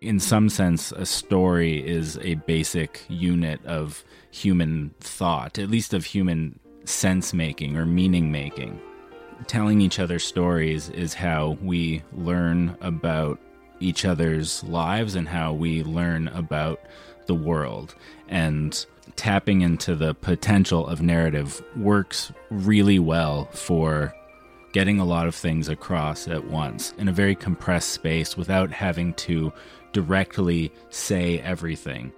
In 0.00 0.20
some 0.20 0.48
sense 0.48 0.92
a 0.92 1.06
story 1.06 1.86
is 1.86 2.18
a 2.18 2.34
basic 2.34 3.04
unit 3.08 3.64
of 3.64 4.04
human 4.30 4.94
thought 5.00 5.58
at 5.58 5.68
least 5.68 5.92
of 5.92 6.04
human 6.04 6.58
sense 6.84 7.34
making 7.34 7.76
or 7.76 7.84
meaning 7.84 8.30
making 8.32 8.80
telling 9.46 9.80
each 9.80 9.98
other 9.98 10.18
stories 10.18 10.88
is 10.90 11.14
how 11.14 11.58
we 11.62 12.02
learn 12.12 12.76
about 12.80 13.38
each 13.80 14.04
other's 14.04 14.62
lives 14.64 15.14
and 15.14 15.28
how 15.28 15.52
we 15.52 15.82
learn 15.82 16.28
about 16.28 16.80
the 17.26 17.34
world. 17.34 17.94
And 18.28 18.84
tapping 19.16 19.62
into 19.62 19.94
the 19.94 20.14
potential 20.14 20.86
of 20.86 21.02
narrative 21.02 21.62
works 21.76 22.32
really 22.50 22.98
well 22.98 23.46
for 23.52 24.14
getting 24.72 25.00
a 25.00 25.04
lot 25.04 25.26
of 25.26 25.34
things 25.34 25.68
across 25.68 26.28
at 26.28 26.44
once 26.44 26.92
in 26.98 27.08
a 27.08 27.12
very 27.12 27.34
compressed 27.34 27.90
space 27.90 28.36
without 28.36 28.70
having 28.70 29.12
to 29.14 29.52
directly 29.92 30.72
say 30.90 31.40
everything. 31.40 32.12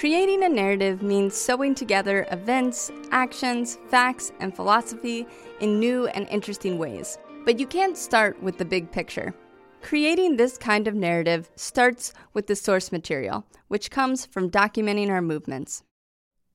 Creating 0.00 0.44
a 0.44 0.48
narrative 0.48 1.02
means 1.02 1.34
sewing 1.34 1.74
together 1.74 2.26
events, 2.30 2.90
actions, 3.10 3.76
facts, 3.90 4.32
and 4.40 4.56
philosophy 4.56 5.26
in 5.60 5.78
new 5.78 6.06
and 6.06 6.26
interesting 6.28 6.78
ways. 6.78 7.18
But 7.44 7.60
you 7.60 7.66
can't 7.66 7.98
start 7.98 8.42
with 8.42 8.56
the 8.56 8.64
big 8.64 8.90
picture. 8.90 9.34
Creating 9.82 10.38
this 10.38 10.56
kind 10.56 10.88
of 10.88 10.94
narrative 10.94 11.50
starts 11.54 12.14
with 12.32 12.46
the 12.46 12.56
source 12.56 12.90
material, 12.90 13.44
which 13.68 13.90
comes 13.90 14.24
from 14.24 14.50
documenting 14.50 15.10
our 15.10 15.20
movements. 15.20 15.82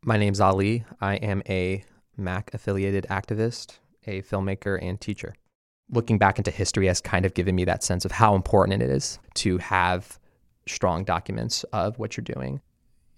My 0.04 0.18
name's 0.18 0.42
Ali. 0.42 0.84
I 1.00 1.18
am 1.18 1.44
a 1.48 1.84
MAC 2.18 2.52
affiliated 2.52 3.06
activist, 3.12 3.78
a 4.08 4.24
filmmaker, 4.24 4.80
and 4.82 5.00
teacher. 5.00 5.36
Looking 5.92 6.18
back 6.18 6.40
into 6.40 6.50
history 6.50 6.88
has 6.88 7.00
kind 7.00 7.28
of 7.28 7.36
given 7.36 7.54
me 7.54 7.64
that 7.66 7.84
sense 7.84 8.06
of 8.06 8.12
how 8.12 8.34
important 8.34 8.82
it 8.82 8.90
is 8.90 9.20
to 9.36 9.60
have 9.60 10.20
strong 10.66 11.04
documents 11.04 11.64
of 11.66 12.00
what 12.00 12.18
you're 12.18 12.24
doing 12.24 12.60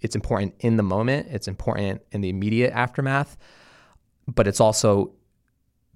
it's 0.01 0.15
important 0.15 0.55
in 0.59 0.77
the 0.77 0.83
moment, 0.83 1.27
it's 1.29 1.47
important 1.47 2.01
in 2.11 2.21
the 2.21 2.29
immediate 2.29 2.71
aftermath, 2.73 3.37
but 4.27 4.47
it's 4.47 4.59
also 4.59 5.13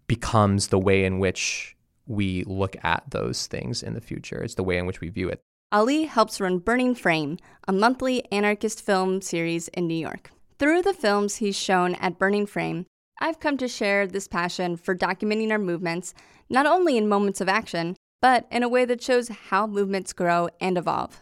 becomes 0.08 0.68
the 0.68 0.80
way 0.80 1.06
in 1.06 1.20
which 1.20 1.76
we 2.08 2.44
look 2.46 2.76
at 2.84 3.04
those 3.10 3.48
things 3.48 3.84
in 3.84 3.94
the 3.94 4.02
future. 4.02 4.42
It's 4.44 4.56
the 4.56 4.64
way 4.64 4.78
in 4.78 4.86
which 4.86 5.02
we 5.02 5.10
view 5.10 5.30
it. 5.30 5.40
Ali 5.72 6.04
helps 6.04 6.42
run 6.42 6.58
Burning 6.58 6.96
Frame, 6.96 7.38
a 7.68 7.72
monthly 7.72 8.30
anarchist 8.32 8.82
film 8.82 9.22
series 9.22 9.70
in 9.70 9.88
New 9.88 9.96
York. 9.96 10.32
Through 10.60 10.82
the 10.82 10.94
films 10.94 11.38
he's 11.38 11.58
shown 11.58 11.96
at 11.96 12.20
Burning 12.20 12.46
Frame, 12.46 12.86
I've 13.22 13.40
come 13.40 13.58
to 13.58 13.68
share 13.68 14.06
this 14.06 14.28
passion 14.28 14.76
for 14.76 14.96
documenting 14.96 15.52
our 15.52 15.60
movements, 15.60 16.14
not 16.50 16.66
only 16.66 16.98
in 16.98 17.08
moments 17.08 17.40
of 17.40 17.48
action, 17.48 17.96
but 18.22 18.48
in 18.52 18.64
a 18.64 18.70
way 18.70 18.84
that 18.86 19.02
shows 19.02 19.30
how 19.30 19.66
movements 19.66 20.12
grow 20.12 20.50
and 20.60 20.78
evolve 20.78 21.22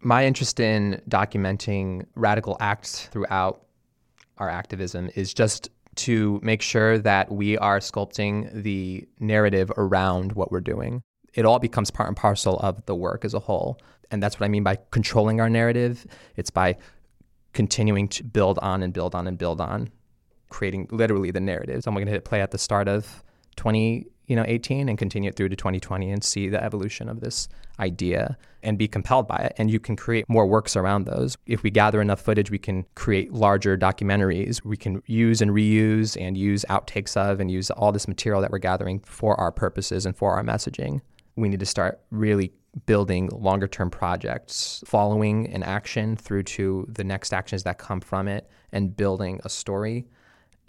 my 0.00 0.24
interest 0.24 0.60
in 0.60 1.02
documenting 1.08 2.06
radical 2.14 2.56
acts 2.60 3.06
throughout 3.06 3.64
our 4.38 4.48
activism 4.48 5.10
is 5.14 5.34
just 5.34 5.70
to 5.96 6.38
make 6.42 6.62
sure 6.62 6.98
that 6.98 7.30
we 7.32 7.58
are 7.58 7.80
sculpting 7.80 8.62
the 8.62 9.06
narrative 9.18 9.72
around 9.76 10.32
what 10.32 10.52
we're 10.52 10.60
doing. 10.60 11.02
It 11.34 11.44
all 11.44 11.58
becomes 11.58 11.90
part 11.90 12.08
and 12.08 12.16
parcel 12.16 12.58
of 12.60 12.84
the 12.86 12.94
work 12.94 13.24
as 13.24 13.34
a 13.34 13.40
whole. 13.40 13.80
And 14.10 14.22
that's 14.22 14.38
what 14.38 14.46
I 14.46 14.48
mean 14.48 14.62
by 14.62 14.78
controlling 14.92 15.40
our 15.40 15.50
narrative. 15.50 16.06
It's 16.36 16.50
by 16.50 16.76
continuing 17.52 18.08
to 18.08 18.24
build 18.24 18.58
on 18.60 18.82
and 18.82 18.92
build 18.92 19.14
on 19.14 19.26
and 19.26 19.36
build 19.36 19.60
on, 19.60 19.90
creating 20.50 20.86
literally 20.90 21.32
the 21.32 21.40
narrative. 21.40 21.82
So 21.82 21.90
I'm 21.90 21.94
going 21.94 22.06
to 22.06 22.12
hit 22.12 22.24
play 22.24 22.40
at 22.40 22.52
the 22.52 22.58
start 22.58 22.86
of 22.86 23.24
20 23.56 24.06
you 24.28 24.36
know 24.36 24.44
18 24.46 24.88
and 24.88 24.96
continue 24.96 25.30
it 25.30 25.36
through 25.36 25.48
to 25.48 25.56
2020 25.56 26.10
and 26.10 26.22
see 26.22 26.48
the 26.48 26.62
evolution 26.62 27.08
of 27.08 27.20
this 27.20 27.48
idea 27.80 28.36
and 28.62 28.76
be 28.76 28.86
compelled 28.86 29.26
by 29.26 29.36
it. 29.36 29.54
And 29.56 29.70
you 29.70 29.80
can 29.80 29.96
create 29.96 30.24
more 30.28 30.46
works 30.46 30.76
around 30.76 31.04
those. 31.06 31.36
If 31.46 31.62
we 31.62 31.70
gather 31.70 32.00
enough 32.00 32.20
footage 32.20 32.50
we 32.50 32.58
can 32.58 32.84
create 32.94 33.32
larger 33.32 33.76
documentaries 33.76 34.64
we 34.64 34.76
can 34.76 35.02
use 35.06 35.40
and 35.40 35.50
reuse 35.50 36.20
and 36.20 36.36
use 36.36 36.64
outtakes 36.68 37.16
of 37.16 37.40
and 37.40 37.50
use 37.50 37.70
all 37.70 37.90
this 37.90 38.06
material 38.06 38.40
that 38.42 38.50
we're 38.50 38.58
gathering 38.58 39.00
for 39.00 39.34
our 39.40 39.50
purposes 39.50 40.06
and 40.06 40.16
for 40.16 40.34
our 40.34 40.44
messaging. 40.44 41.00
We 41.36 41.48
need 41.48 41.60
to 41.60 41.66
start 41.66 42.00
really 42.10 42.52
building 42.86 43.28
longer 43.32 43.66
term 43.66 43.90
projects 43.90 44.82
following 44.86 45.48
an 45.52 45.62
action 45.62 46.16
through 46.16 46.42
to 46.42 46.86
the 46.88 47.02
next 47.02 47.32
actions 47.32 47.62
that 47.62 47.78
come 47.78 48.00
from 48.00 48.28
it 48.28 48.48
and 48.72 48.96
building 48.96 49.40
a 49.44 49.48
story 49.48 50.06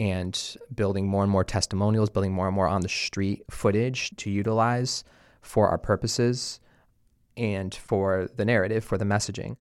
and 0.00 0.56
building 0.74 1.06
more 1.06 1.22
and 1.22 1.30
more 1.30 1.44
testimonials, 1.44 2.08
building 2.08 2.32
more 2.32 2.46
and 2.46 2.56
more 2.56 2.66
on 2.66 2.80
the 2.80 2.88
street 2.88 3.44
footage 3.50 4.10
to 4.16 4.30
utilize 4.30 5.04
for 5.42 5.68
our 5.68 5.78
purposes 5.78 6.58
and 7.36 7.74
for 7.74 8.28
the 8.34 8.44
narrative, 8.44 8.82
for 8.82 8.98
the 8.98 9.04
messaging. 9.04 9.56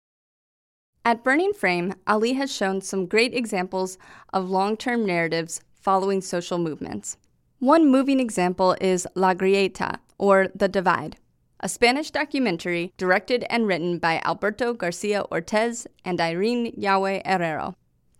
At 1.03 1.23
Burning 1.23 1.53
Frame, 1.53 1.95
Ali 2.05 2.33
has 2.33 2.53
shown 2.53 2.81
some 2.81 3.07
great 3.07 3.33
examples 3.33 3.97
of 4.31 4.49
long 4.49 4.77
term 4.77 5.05
narratives 5.05 5.61
following 5.73 6.21
social 6.21 6.57
movements. 6.59 7.17
One 7.59 7.89
moving 7.89 8.19
example 8.19 8.75
is 8.79 9.07
La 9.15 9.33
Grieta, 9.33 9.97
or 10.19 10.49
The 10.53 10.67
Divide, 10.67 11.17
a 11.59 11.69
Spanish 11.69 12.11
documentary 12.11 12.93
directed 12.97 13.45
and 13.49 13.67
written 13.67 13.97
by 13.97 14.21
Alberto 14.23 14.73
Garcia 14.73 15.23
Ortiz 15.31 15.87
and 16.05 16.21
Irene 16.21 16.73
Yagüe 16.73 17.25
Herrero. 17.25 17.73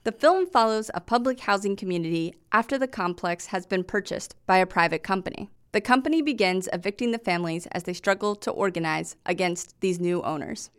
The 0.08 0.14
film 0.14 0.48
follows 0.48 0.90
a 0.94 1.02
public 1.02 1.42
housing 1.42 1.76
community 1.76 2.34
after 2.54 2.78
the 2.78 2.88
complex 2.88 3.48
has 3.48 3.66
been 3.66 3.84
purchased 3.84 4.36
by 4.46 4.60
a 4.60 4.66
private 4.66 5.04
company. 5.04 5.50
The 5.74 5.82
company 5.82 6.22
begins 6.22 6.70
evicting 6.72 7.12
the 7.12 7.18
families 7.18 7.68
as 7.74 7.84
they 7.84 7.92
struggle 7.92 8.34
to 8.38 8.52
organize 8.52 9.18
against 9.26 9.76
these 9.82 10.00
new 10.00 10.24
owners. 10.24 10.70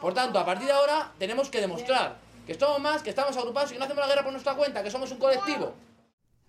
Por 0.00 0.12
tanto, 0.12 0.40
a 0.40 0.44
partir 0.46 0.68
de 0.68 0.72
ahora 0.72 1.10
tenemos 1.20 1.50
que 1.50 1.60
demostrar 1.60 2.12
que 2.46 2.56
más, 2.80 3.04
que 3.04 3.12
estamos 3.12 3.36
agrupados 3.36 3.72
y 3.72 3.74
que 3.74 3.78
no 3.78 3.84
hacemos 3.84 3.98
la 3.98 4.08
guerra 4.08 4.22
por 4.22 4.32
nuestra 4.32 4.54
cuenta, 4.54 4.82
que 4.82 4.90
somos 4.90 5.12
un 5.12 5.18
colectivo. 5.18 5.74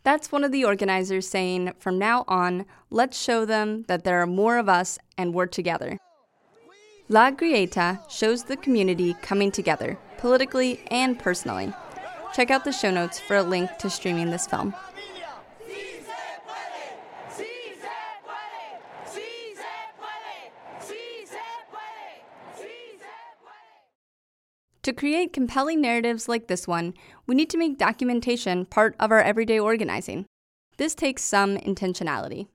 That's 0.04 0.32
one 0.32 0.46
of 0.46 0.54
the 0.54 0.64
organizers 0.64 1.28
saying, 1.28 1.74
from 1.78 2.00
now 2.00 2.24
on, 2.30 2.66
let's 2.90 3.22
show 3.22 3.44
them 3.44 3.84
that 3.90 4.06
there 4.06 4.22
are 4.22 4.28
more 4.28 4.58
of 4.58 4.70
us 4.70 4.98
and 5.18 5.34
we're 5.34 5.46
together. 5.46 5.98
La 7.10 7.32
Grieta 7.32 8.00
shows 8.10 8.44
the 8.44 8.56
community 8.56 9.14
coming 9.22 9.52
together, 9.52 9.98
politically 10.18 10.80
and 10.90 11.20
personally. 11.20 11.74
Check 12.34 12.52
out 12.52 12.64
the 12.64 12.72
show 12.72 12.92
notes 12.92 13.20
for 13.20 13.36
a 13.36 13.44
link 13.44 13.78
to 13.80 13.90
streaming 13.90 14.30
this 14.30 14.46
film. 14.46 14.76
To 24.84 24.94
create 24.94 25.34
compelling 25.34 25.82
narratives 25.82 26.30
like 26.30 26.48
this 26.48 26.66
one, 26.66 26.94
we 27.26 27.36
need 27.36 27.50
to 27.50 27.58
make 27.58 27.78
documentation 27.78 28.66
part 28.66 28.96
of 29.02 29.12
our 29.12 29.20
everyday 29.20 29.60
organizing. 29.60 30.26
This 30.78 30.96
takes 30.96 31.24
some 31.24 31.58
intentionality. 31.58 32.48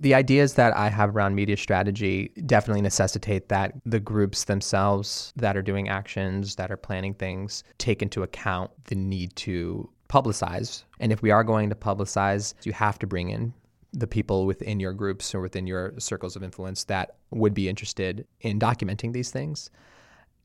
The 0.00 0.14
ideas 0.14 0.54
that 0.54 0.76
I 0.76 0.88
have 0.88 1.16
around 1.16 1.34
media 1.34 1.56
strategy 1.56 2.30
definitely 2.46 2.82
necessitate 2.82 3.48
that 3.48 3.72
the 3.84 3.98
groups 3.98 4.44
themselves 4.44 5.32
that 5.36 5.56
are 5.56 5.62
doing 5.62 5.88
actions, 5.88 6.54
that 6.54 6.70
are 6.70 6.76
planning 6.76 7.14
things, 7.14 7.64
take 7.78 8.00
into 8.00 8.22
account 8.22 8.70
the 8.84 8.94
need 8.94 9.34
to 9.36 9.90
publicize. 10.08 10.84
And 11.00 11.12
if 11.12 11.20
we 11.20 11.30
are 11.30 11.42
going 11.42 11.68
to 11.68 11.74
publicize, 11.74 12.54
you 12.64 12.72
have 12.72 12.98
to 13.00 13.06
bring 13.06 13.30
in 13.30 13.52
the 13.92 14.06
people 14.06 14.46
within 14.46 14.78
your 14.78 14.92
groups 14.92 15.34
or 15.34 15.40
within 15.40 15.66
your 15.66 15.94
circles 15.98 16.36
of 16.36 16.42
influence 16.42 16.84
that 16.84 17.16
would 17.30 17.54
be 17.54 17.68
interested 17.68 18.26
in 18.40 18.60
documenting 18.60 19.12
these 19.12 19.30
things 19.30 19.70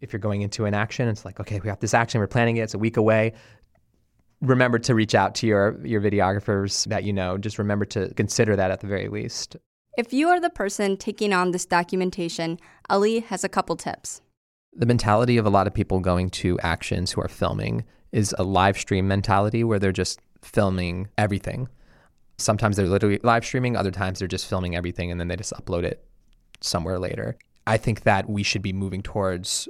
if 0.04 0.12
you're 0.12 0.20
going 0.20 0.42
into 0.42 0.66
an 0.66 0.74
action, 0.74 1.08
it's 1.08 1.24
like, 1.24 1.40
okay, 1.40 1.62
we 1.62 1.70
have 1.70 1.80
this 1.80 1.94
action, 1.94 2.20
we're 2.20 2.28
planning 2.28 2.58
it, 2.58 2.64
it's 2.64 2.74
a 2.74 2.78
week 2.78 2.98
away. 2.98 3.32
Remember 4.44 4.78
to 4.80 4.94
reach 4.94 5.16
out 5.16 5.36
to 5.36 5.48
your, 5.48 5.80
your 5.86 6.02
videographers 6.02 6.86
that 6.88 7.06
you 7.06 7.14
know. 7.14 7.38
Just 7.38 7.58
remember 7.58 7.86
to 7.86 8.14
consider 8.16 8.56
that 8.58 8.72
at 8.72 8.82
the 8.82 8.88
very 8.88 9.08
least. 9.08 9.56
If 9.98 10.12
you 10.12 10.28
are 10.28 10.40
the 10.40 10.50
person 10.50 10.98
taking 10.98 11.34
on 11.34 11.52
this 11.52 11.66
documentation, 11.66 12.60
Ali 12.90 13.20
has 13.22 13.44
a 13.44 13.50
couple 13.50 13.78
tips. 13.78 14.22
The 14.76 14.86
mentality 14.86 15.38
of 15.38 15.46
a 15.46 15.50
lot 15.50 15.66
of 15.66 15.74
people 15.74 16.00
going 16.00 16.30
to 16.32 16.60
actions 16.60 17.12
who 17.12 17.22
are 17.22 17.28
filming 17.28 17.86
is 18.12 18.36
a 18.38 18.44
live 18.44 18.78
stream 18.78 19.08
mentality 19.08 19.64
where 19.64 19.80
they're 19.80 19.92
just 19.92 20.20
filming 20.42 21.08
everything. 21.18 21.70
Sometimes 22.38 22.76
they're 22.76 22.88
literally 22.88 23.20
live 23.24 23.46
streaming, 23.46 23.78
other 23.78 23.92
times 23.92 24.20
they're 24.20 24.28
just 24.28 24.48
filming 24.48 24.76
everything 24.76 25.10
and 25.10 25.20
then 25.20 25.30
they 25.30 25.36
just 25.38 25.54
upload 25.54 25.84
it 25.84 26.06
somewhere 26.60 27.00
later. 27.00 27.38
I 27.66 27.78
think 27.78 28.02
that 28.02 28.30
we 28.30 28.44
should 28.44 28.62
be 28.62 28.74
moving 28.74 29.02
towards 29.04 29.70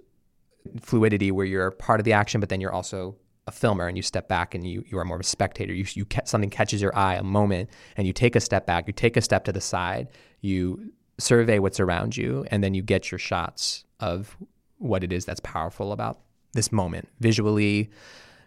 fluidity 0.79 1.31
where 1.31 1.45
you're 1.45 1.71
part 1.71 1.99
of 1.99 2.05
the 2.05 2.13
action, 2.13 2.39
but 2.39 2.49
then 2.49 2.61
you're 2.61 2.73
also 2.73 3.17
a 3.47 3.51
filmer 3.51 3.87
and 3.87 3.97
you 3.97 4.03
step 4.03 4.27
back 4.27 4.55
and 4.55 4.65
you, 4.65 4.83
you 4.87 4.97
are 4.97 5.05
more 5.05 5.17
of 5.17 5.21
a 5.21 5.25
spectator. 5.25 5.73
You, 5.73 5.85
you 5.93 6.05
something 6.25 6.49
catches 6.49 6.81
your 6.81 6.95
eye, 6.97 7.15
a 7.15 7.23
moment, 7.23 7.69
and 7.97 8.07
you 8.07 8.13
take 8.13 8.35
a 8.35 8.39
step 8.39 8.65
back, 8.65 8.87
you 8.87 8.93
take 8.93 9.17
a 9.17 9.21
step 9.21 9.43
to 9.45 9.51
the 9.51 9.61
side, 9.61 10.07
you 10.41 10.93
survey 11.19 11.59
what's 11.59 11.79
around 11.79 12.15
you, 12.15 12.45
and 12.51 12.63
then 12.63 12.73
you 12.73 12.81
get 12.81 13.11
your 13.11 13.19
shots 13.19 13.85
of 13.99 14.35
what 14.77 15.03
it 15.03 15.11
is 15.13 15.25
that's 15.25 15.39
powerful 15.41 15.91
about 15.91 16.19
this 16.53 16.71
moment 16.71 17.07
visually, 17.19 17.89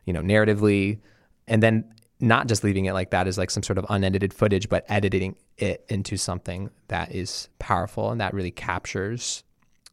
you 0.04 0.12
know, 0.12 0.22
narratively, 0.22 1.00
and 1.46 1.62
then 1.62 1.84
not 2.18 2.46
just 2.48 2.64
leaving 2.64 2.86
it 2.86 2.92
like 2.92 3.10
that 3.10 3.26
as 3.26 3.36
like 3.36 3.50
some 3.50 3.62
sort 3.62 3.78
of 3.78 3.84
unedited 3.90 4.32
footage, 4.32 4.68
but 4.68 4.84
editing 4.88 5.36
it 5.58 5.84
into 5.88 6.16
something 6.16 6.70
that 6.88 7.14
is 7.14 7.48
powerful 7.58 8.10
and 8.10 8.20
that 8.20 8.32
really 8.32 8.50
captures 8.50 9.44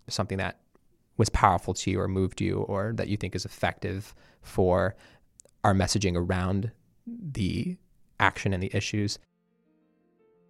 something 0.08 0.38
that 0.38 0.60
was 1.18 1.30
powerful 1.30 1.74
to 1.74 1.92
you 1.92 2.00
or 2.00 2.08
moved 2.08 2.40
you 2.42 2.60
or 2.60 2.94
that 2.96 3.08
you 3.08 3.18
think 3.18 3.36
is 3.36 3.46
effective 3.46 4.16
for 4.44 4.96
our 5.64 5.74
messaging 5.74 6.16
around 6.16 6.72
the 7.08 7.78
action 8.20 8.54
and 8.54 8.62
the 8.62 8.76
issues. 8.76 9.18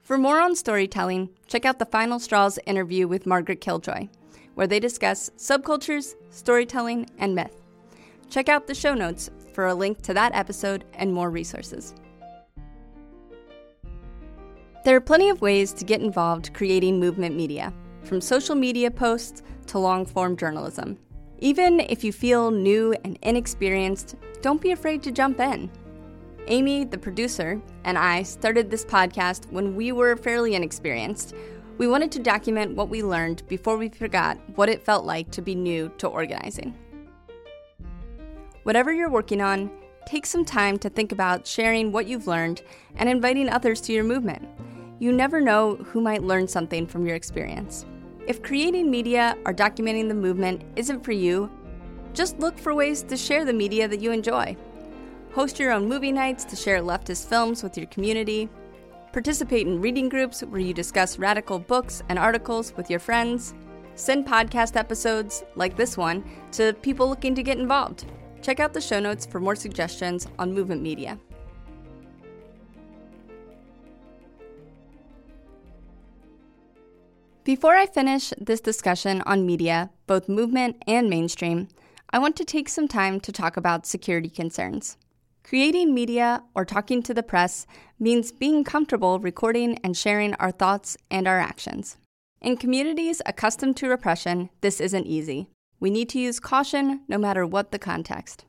For 0.02 0.18
more 0.18 0.42
on 0.42 0.56
storytelling, 0.56 1.30
check 1.48 1.64
out 1.64 1.80
the 1.80 1.86
Final 1.86 2.20
Straws 2.20 2.60
interview 2.66 3.08
with 3.08 3.26
Margaret 3.26 3.62
Killjoy, 3.62 4.10
where 4.56 4.68
they 4.68 4.80
discuss 4.80 5.30
subcultures, 5.38 6.16
storytelling, 6.30 7.10
and 7.20 7.34
myth. 7.34 7.62
Check 8.30 8.50
out 8.50 8.68
the 8.68 8.76
show 8.76 8.94
notes 8.94 9.30
for 9.54 9.68
a 9.68 9.74
link 9.74 10.02
to 10.02 10.14
that 10.14 10.36
episode 10.36 10.84
and 10.96 11.14
more 11.14 11.30
resources. 11.30 11.94
There 14.84 14.98
are 14.98 15.02
plenty 15.02 15.30
of 15.30 15.42
ways 15.42 15.72
to 15.74 15.86
get 15.86 16.02
involved 16.02 16.54
creating 16.54 17.00
movement 17.00 17.38
media, 17.38 17.72
from 18.02 18.20
social 18.20 18.56
media 18.56 18.92
posts 18.92 19.42
to 19.68 19.80
long 19.80 20.06
form 20.06 20.36
journalism. 20.36 20.98
Even 21.44 21.82
if 21.82 22.06
you 22.06 22.14
feel 22.14 22.52
new 22.52 22.96
and 23.04 23.20
inexperienced, 23.22 24.16
don't 24.42 24.62
be 24.62 24.72
afraid 24.72 25.04
to 25.04 25.12
jump 25.12 25.42
in. 25.42 25.70
Amy, 26.48 26.86
the 26.86 26.98
producer, 26.98 27.62
and 27.84 27.98
I 27.98 28.24
started 28.24 28.72
this 28.72 28.86
podcast 28.86 29.52
when 29.52 29.76
we 29.76 29.92
were 29.92 30.16
fairly 30.16 30.56
inexperienced. 30.56 31.36
We 31.78 31.90
wanted 31.90 32.14
to 32.14 32.20
document 32.20 32.78
what 32.78 32.88
we 32.88 33.04
learned 33.04 33.46
before 33.50 33.76
we 33.76 33.90
forgot 33.90 34.38
what 34.56 34.70
it 34.70 34.86
felt 34.86 35.04
like 35.04 35.32
to 35.32 35.42
be 35.42 35.54
new 35.54 35.92
to 35.98 36.08
organizing. 36.08 36.78
Whatever 38.64 38.94
you're 38.94 39.10
working 39.10 39.42
on, 39.42 39.70
take 40.06 40.26
some 40.26 40.46
time 40.46 40.80
to 40.80 40.90
think 40.90 41.12
about 41.12 41.46
sharing 41.46 41.92
what 41.92 42.08
you've 42.08 42.26
learned 42.26 42.62
and 42.96 43.10
inviting 43.10 43.50
others 43.50 43.82
to 43.82 43.92
your 43.92 44.06
movement. 44.06 44.48
You 44.98 45.12
never 45.12 45.42
know 45.42 45.76
who 45.76 46.00
might 46.00 46.24
learn 46.24 46.48
something 46.48 46.88
from 46.88 47.06
your 47.06 47.18
experience. 47.18 47.86
If 48.26 48.42
creating 48.42 48.90
media 48.90 49.38
or 49.46 49.54
documenting 49.54 50.08
the 50.08 50.14
movement 50.14 50.64
isn't 50.78 51.04
for 51.04 51.12
you, 51.12 51.52
just 52.14 52.40
look 52.40 52.58
for 52.58 52.74
ways 52.74 53.04
to 53.04 53.18
share 53.18 53.44
the 53.44 53.52
media 53.52 53.86
that 53.88 54.00
you 54.00 54.12
enjoy. 54.12 54.56
Host 55.34 55.60
your 55.60 55.74
own 55.74 55.90
movie 55.90 56.12
nights 56.12 56.46
to 56.46 56.56
share 56.56 56.80
leftist 56.80 57.28
films 57.28 57.64
with 57.64 57.78
your 57.78 57.88
community. 57.88 58.48
Participate 59.12 59.68
in 59.68 59.82
reading 59.82 60.08
groups 60.08 60.42
where 60.42 60.62
you 60.62 60.74
discuss 60.74 61.20
radical 61.20 61.60
books 61.60 62.02
and 62.08 62.18
articles 62.18 62.74
with 62.78 62.90
your 62.90 63.00
friends. 63.00 63.54
Send 63.96 64.26
podcast 64.26 64.78
episodes, 64.78 65.44
like 65.56 65.76
this 65.76 65.98
one, 65.98 66.24
to 66.54 66.74
people 66.82 67.10
looking 67.10 67.36
to 67.36 67.44
get 67.44 67.58
involved. 67.58 68.06
Check 68.42 68.62
out 68.62 68.74
the 68.74 68.80
show 68.82 69.02
notes 69.02 69.26
for 69.26 69.42
more 69.42 69.56
suggestions 69.56 70.28
on 70.40 70.54
movement 70.54 70.82
media. 70.82 71.20
Before 77.44 77.76
I 77.76 77.88
finish 77.88 78.32
this 78.40 78.62
discussion 78.62 79.22
on 79.26 79.46
media, 79.46 79.90
both 80.08 80.30
movement 80.30 80.82
and 80.88 81.10
mainstream, 81.10 81.68
I 82.10 82.20
want 82.20 82.38
to 82.38 82.46
take 82.46 82.70
some 82.70 82.88
time 82.88 83.20
to 83.20 83.34
talk 83.34 83.58
about 83.58 83.86
security 83.86 84.30
concerns. 84.30 84.96
Creating 85.44 85.94
media 85.94 86.44
or 86.56 86.64
talking 86.64 87.04
to 87.04 87.14
the 87.14 87.22
press 87.22 87.68
means 88.00 88.32
being 88.32 88.64
comfortable 88.64 89.20
recording 89.20 89.78
and 89.84 89.98
sharing 89.98 90.36
our 90.36 90.52
thoughts 90.52 90.96
and 91.12 91.28
our 91.28 91.38
actions. 91.38 91.98
In 92.40 92.56
communities 92.56 93.22
accustomed 93.26 93.76
to 93.78 93.90
repression, 93.90 94.50
this 94.62 94.80
isn't 94.80 95.06
easy. 95.06 95.50
We 95.82 95.90
need 95.90 96.08
to 96.10 96.20
use 96.20 96.40
caution 96.40 97.02
no 97.10 97.18
matter 97.18 97.46
what 97.46 97.72
the 97.72 97.80
context. 97.80 98.46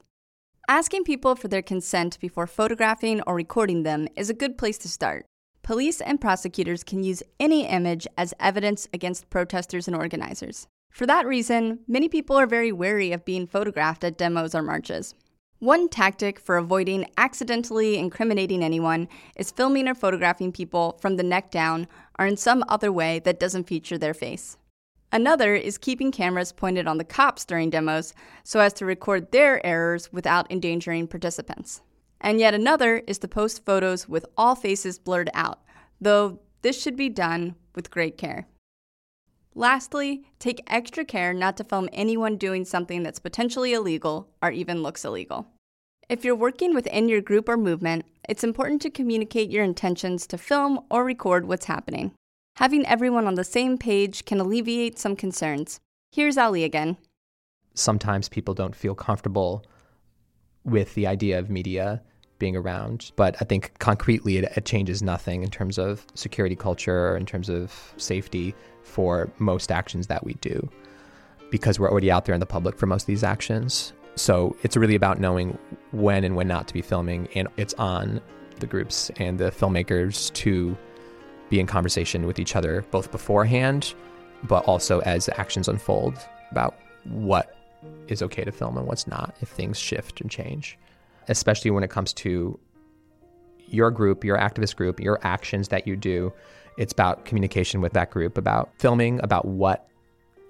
Asking 0.68 1.02
people 1.02 1.35
for 1.35 1.48
their 1.48 1.62
consent 1.62 2.20
before 2.20 2.46
photographing 2.46 3.22
or 3.22 3.35
recording 3.35 3.83
them 3.83 4.07
is 4.14 4.30
a 4.30 4.35
good 4.35 4.57
place 4.57 4.78
to 4.78 4.88
start. 4.88 5.26
Police 5.64 6.03
and 6.03 6.20
prosecutors 6.20 6.85
can 6.85 7.03
use 7.03 7.22
any 7.40 7.66
image 7.66 8.07
as 8.18 8.35
evidence 8.38 8.87
against 8.92 9.31
protesters 9.31 9.88
and 9.88 9.96
organizers. 9.96 10.66
For 10.90 11.07
that 11.07 11.27
reason, 11.27 11.79
many 11.88 12.07
people 12.07 12.37
are 12.37 12.46
very 12.46 12.70
wary 12.70 13.12
of 13.12 13.24
being 13.24 13.46
photographed 13.46 14.05
at 14.05 14.18
demos 14.18 14.55
or 14.55 14.61
marches. 14.61 15.14
One 15.61 15.88
tactic 15.88 16.38
for 16.38 16.59
avoiding 16.59 17.07
accidentally 17.16 17.96
incriminating 17.96 18.62
anyone 18.62 19.09
is 19.37 19.50
filming 19.50 19.88
or 19.88 19.94
photographing 19.94 20.53
people 20.53 20.98
from 21.00 21.16
the 21.16 21.22
neck 21.22 21.50
down 21.50 21.88
or 22.18 22.27
in 22.27 22.37
some 22.37 22.62
other 22.68 22.92
way 22.92 23.18
that 23.20 23.40
doesn't 23.40 23.66
feature 23.66 23.96
their 23.96 24.12
face. 24.12 24.59
Another 25.12 25.55
is 25.55 25.79
keeping 25.79 26.12
cameras 26.12 26.53
pointed 26.53 26.87
on 26.87 26.98
the 26.98 27.05
cops 27.05 27.46
during 27.46 27.70
demos 27.70 28.12
so 28.42 28.61
as 28.61 28.74
to 28.74 28.85
record 28.85 29.33
their 29.33 29.64
errors 29.64 30.12
without 30.12 30.53
endangering 30.53 31.09
participants. 31.09 31.81
And 32.24 32.40
yet 32.40 32.54
another 32.54 33.02
is 33.06 33.18
to 33.18 33.28
post 33.28 33.66
photos 33.66 34.08
with 34.08 34.24
all 34.38 34.54
faces 34.54 34.98
blurred 34.98 35.28
out, 35.34 35.60
though 36.00 36.40
this 36.62 36.80
should 36.80 36.96
be 36.96 37.10
done 37.10 37.54
with 37.74 37.90
great 37.90 38.16
care. 38.16 38.46
Lastly, 39.54 40.24
take 40.38 40.64
extra 40.66 41.04
care 41.04 41.34
not 41.34 41.58
to 41.58 41.64
film 41.64 41.90
anyone 41.92 42.38
doing 42.38 42.64
something 42.64 43.02
that's 43.02 43.18
potentially 43.18 43.74
illegal 43.74 44.30
or 44.40 44.50
even 44.50 44.82
looks 44.82 45.04
illegal. 45.04 45.48
If 46.08 46.24
you're 46.24 46.34
working 46.34 46.74
within 46.74 47.10
your 47.10 47.20
group 47.20 47.46
or 47.46 47.58
movement, 47.58 48.06
it's 48.26 48.42
important 48.42 48.80
to 48.82 48.90
communicate 48.90 49.50
your 49.50 49.62
intentions 49.62 50.26
to 50.28 50.38
film 50.38 50.80
or 50.90 51.04
record 51.04 51.46
what's 51.46 51.66
happening. 51.66 52.12
Having 52.56 52.87
everyone 52.87 53.26
on 53.26 53.34
the 53.34 53.44
same 53.44 53.76
page 53.76 54.24
can 54.24 54.40
alleviate 54.40 54.98
some 54.98 55.14
concerns. 55.14 55.78
Here's 56.10 56.38
Ali 56.38 56.64
again. 56.64 56.96
Sometimes 57.74 58.30
people 58.30 58.54
don't 58.54 58.74
feel 58.74 58.94
comfortable 58.94 59.66
with 60.64 60.94
the 60.94 61.06
idea 61.06 61.38
of 61.38 61.50
media 61.50 62.00
being 62.38 62.57
around. 62.57 63.12
But 63.16 63.37
I 63.40 63.44
think 63.44 63.79
concretely, 63.79 64.38
it, 64.38 64.53
it 64.57 64.64
changes 64.64 65.03
nothing 65.03 65.42
in 65.42 65.51
terms 65.51 65.79
of 65.79 66.07
security 66.14 66.57
culture, 66.57 67.16
in 67.16 67.27
terms 67.27 67.49
of 67.49 67.94
safety 67.97 68.55
for 68.83 69.31
most 69.38 69.70
actions 69.70 70.07
that 70.09 70.25
we 70.25 70.35
do, 70.35 70.68
because 71.51 71.79
we're 71.79 71.90
already 71.90 72.11
out 72.11 72.25
there 72.25 72.35
in 72.35 72.40
the 72.40 72.47
public 72.47 72.77
for 72.77 72.87
most 72.87 73.03
of 73.03 73.07
these 73.07 73.25
actions. 73.25 73.92
So 74.16 74.57
it's 74.62 74.77
really 74.77 74.94
about 74.94 75.18
knowing 75.18 75.59
when 75.90 76.23
and 76.25 76.37
when 76.37 76.47
not 76.47 76.68
to 76.68 76.75
be 76.75 76.83
filming, 76.83 77.29
and 77.35 77.49
it's 77.57 77.75
on 77.75 78.20
the 78.61 78.66
groups 78.66 79.11
and 79.16 79.38
the 79.38 79.51
filmmakers 79.51 80.33
to 80.35 80.77
be 81.51 81.61
in 81.61 81.66
conversation 81.66 82.27
with 82.27 82.38
each 82.38 82.57
other 82.57 82.85
both 82.90 83.11
beforehand, 83.11 83.94
but 84.44 84.64
also 84.64 85.01
as 85.01 85.29
actions 85.31 85.68
unfold 85.68 86.16
about 86.51 86.79
what 87.05 87.57
is 88.09 88.23
okay 88.23 88.44
to 88.44 88.53
film 88.53 88.79
and 88.79 88.87
what's 88.87 89.07
not 89.07 89.35
if 89.40 89.49
things 89.49 89.79
shift 89.79 90.20
and 90.20 90.31
change. 90.31 90.79
Especially 91.28 91.70
when 91.70 91.84
it 91.84 91.90
comes 91.90 92.12
to 92.14 92.58
your 93.68 93.90
group, 93.90 94.24
your 94.24 94.38
activist 94.38 94.76
group, 94.76 95.00
your 95.00 95.18
actions 95.22 95.68
that 95.68 95.87
you 95.87 95.96
do. 95.96 96.32
It's 96.76 96.92
about 96.92 97.24
communication 97.24 97.80
with 97.80 97.92
that 97.92 98.10
group, 98.10 98.37
about 98.37 98.70
filming, 98.78 99.20
about 99.22 99.46
what 99.46 99.88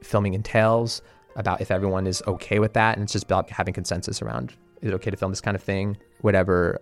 filming 0.03 0.35
entails, 0.35 1.03
about 1.37 1.61
if 1.61 1.71
everyone 1.71 2.07
is 2.07 2.23
okay 2.27 2.59
with 2.59 2.73
that. 2.75 2.97
And 2.97 3.05
it's 3.05 3.13
just 3.13 3.25
about 3.25 3.51
having 3.51 3.75
consensus 3.75 4.23
around 4.23 4.55
is 4.83 4.91
it 4.91 4.95
okay 4.95 5.11
to 5.11 5.17
film 5.17 5.33
this 5.33 5.41
kind 5.41 5.55
of 5.55 5.63
thing? 5.63 5.97
Whatever 6.21 6.81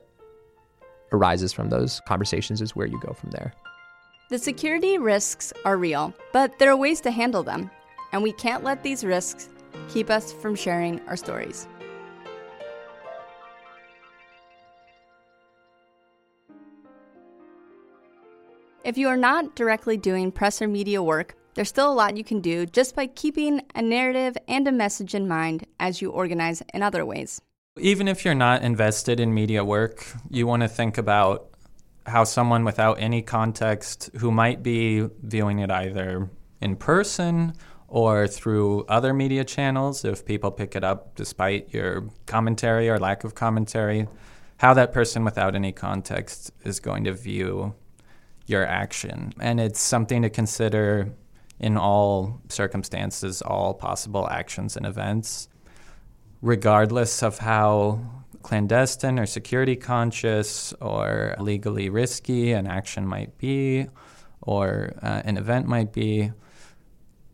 arises 1.12 1.52
from 1.52 1.68
those 1.68 2.00
conversations 2.06 2.60
is 2.60 2.74
where 2.74 2.86
you 2.86 2.98
go 3.00 3.12
from 3.12 3.30
there. 3.30 3.52
The 4.28 4.38
security 4.38 4.98
risks 4.98 5.52
are 5.64 5.76
real, 5.76 6.12
but 6.32 6.58
there 6.58 6.70
are 6.70 6.76
ways 6.76 7.00
to 7.02 7.10
handle 7.10 7.42
them, 7.42 7.70
and 8.12 8.22
we 8.22 8.32
can't 8.32 8.64
let 8.64 8.82
these 8.82 9.04
risks 9.04 9.48
keep 9.88 10.10
us 10.10 10.32
from 10.32 10.54
sharing 10.54 11.00
our 11.06 11.16
stories. 11.16 11.68
If 18.84 18.98
you 18.98 19.06
are 19.06 19.16
not 19.16 19.54
directly 19.54 19.96
doing 19.96 20.32
press 20.32 20.60
or 20.60 20.66
media 20.66 21.00
work, 21.00 21.36
there's 21.54 21.68
still 21.68 21.92
a 21.92 21.94
lot 21.94 22.16
you 22.16 22.24
can 22.24 22.40
do 22.40 22.66
just 22.66 22.96
by 22.96 23.06
keeping 23.06 23.62
a 23.76 23.82
narrative 23.82 24.36
and 24.48 24.66
a 24.66 24.72
message 24.72 25.14
in 25.14 25.28
mind 25.28 25.66
as 25.78 26.02
you 26.02 26.10
organize 26.10 26.64
in 26.74 26.82
other 26.82 27.06
ways. 27.06 27.40
Even 27.78 28.08
if 28.08 28.24
you're 28.24 28.34
not 28.34 28.62
invested 28.62 29.20
in 29.20 29.32
media 29.32 29.64
work, 29.64 30.04
you 30.28 30.48
want 30.48 30.62
to 30.62 30.68
think 30.68 30.98
about 30.98 31.48
how 32.06 32.24
someone 32.24 32.64
without 32.64 33.00
any 33.00 33.22
context 33.22 34.10
who 34.18 34.32
might 34.32 34.64
be 34.64 35.08
viewing 35.22 35.60
it 35.60 35.70
either 35.70 36.28
in 36.60 36.74
person 36.74 37.52
or 37.86 38.26
through 38.26 38.84
other 38.88 39.14
media 39.14 39.44
channels, 39.44 40.04
if 40.04 40.24
people 40.24 40.50
pick 40.50 40.74
it 40.74 40.82
up 40.82 41.14
despite 41.14 41.72
your 41.72 42.08
commentary 42.26 42.88
or 42.90 42.98
lack 42.98 43.22
of 43.22 43.36
commentary, 43.36 44.08
how 44.56 44.74
that 44.74 44.92
person 44.92 45.24
without 45.24 45.54
any 45.54 45.70
context 45.70 46.50
is 46.64 46.80
going 46.80 47.04
to 47.04 47.12
view 47.12 47.74
your 48.52 48.64
action. 48.64 49.32
And 49.40 49.58
it's 49.58 49.80
something 49.80 50.22
to 50.22 50.30
consider 50.30 51.12
in 51.58 51.76
all 51.76 52.40
circumstances, 52.48 53.42
all 53.42 53.74
possible 53.74 54.28
actions 54.28 54.76
and 54.76 54.86
events, 54.86 55.48
regardless 56.40 57.22
of 57.22 57.38
how 57.38 58.00
clandestine 58.42 59.18
or 59.18 59.26
security 59.26 59.76
conscious 59.76 60.72
or 60.80 61.36
legally 61.38 61.88
risky 61.88 62.52
an 62.52 62.66
action 62.66 63.06
might 63.06 63.38
be 63.38 63.86
or 64.40 64.92
uh, 65.02 65.22
an 65.24 65.36
event 65.36 65.66
might 65.66 65.92
be. 65.92 66.32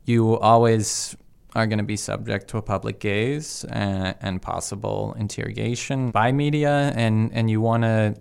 You 0.04 0.38
always 0.38 1.16
are 1.54 1.66
going 1.66 1.78
to 1.78 1.84
be 1.84 1.96
subject 1.96 2.48
to 2.48 2.58
a 2.58 2.62
public 2.62 3.00
gaze 3.00 3.64
and, 3.70 4.14
and 4.20 4.42
possible 4.42 5.16
interrogation 5.18 6.10
by 6.10 6.30
media, 6.32 6.92
and, 6.94 7.32
and 7.32 7.50
you 7.50 7.60
want 7.60 7.82
to 7.82 8.14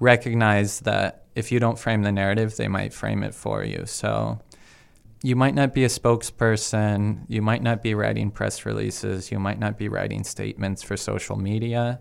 recognize 0.00 0.80
that 0.80 1.24
if 1.38 1.52
you 1.52 1.60
don't 1.60 1.78
frame 1.78 2.02
the 2.02 2.10
narrative, 2.10 2.56
they 2.56 2.66
might 2.66 2.92
frame 2.92 3.22
it 3.22 3.32
for 3.32 3.62
you. 3.62 3.84
So 3.86 4.40
you 5.22 5.36
might 5.36 5.54
not 5.54 5.72
be 5.72 5.84
a 5.84 5.88
spokesperson, 5.88 7.24
you 7.28 7.40
might 7.42 7.62
not 7.62 7.80
be 7.80 7.94
writing 7.94 8.32
press 8.32 8.66
releases, 8.66 9.30
you 9.30 9.38
might 9.38 9.60
not 9.60 9.78
be 9.78 9.88
writing 9.88 10.24
statements 10.24 10.82
for 10.82 10.96
social 10.96 11.36
media, 11.36 12.00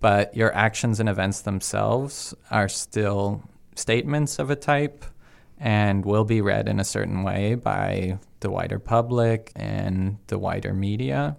but 0.00 0.36
your 0.36 0.52
actions 0.56 0.98
and 0.98 1.08
events 1.08 1.42
themselves 1.42 2.34
are 2.50 2.68
still 2.68 3.44
statements 3.76 4.40
of 4.40 4.50
a 4.50 4.56
type 4.56 5.04
and 5.58 6.04
will 6.04 6.24
be 6.24 6.40
read 6.40 6.68
in 6.68 6.80
a 6.80 6.84
certain 6.84 7.22
way 7.22 7.54
by 7.54 8.18
the 8.40 8.50
wider 8.50 8.80
public 8.80 9.52
and 9.54 10.18
the 10.26 10.38
wider 10.38 10.74
media. 10.74 11.36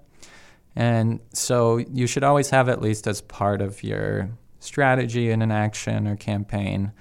And 0.73 1.19
so 1.33 1.77
you 1.77 2.07
should 2.07 2.23
always 2.23 2.49
have, 2.51 2.69
at 2.69 2.81
least 2.81 3.07
as 3.07 3.19
part 3.19 3.61
of 3.61 3.83
your 3.83 4.29
strategy 4.61 5.31
in 5.31 5.41
an 5.41 5.51
action 5.51 6.07
or 6.07 6.15
campaign, 6.15 6.93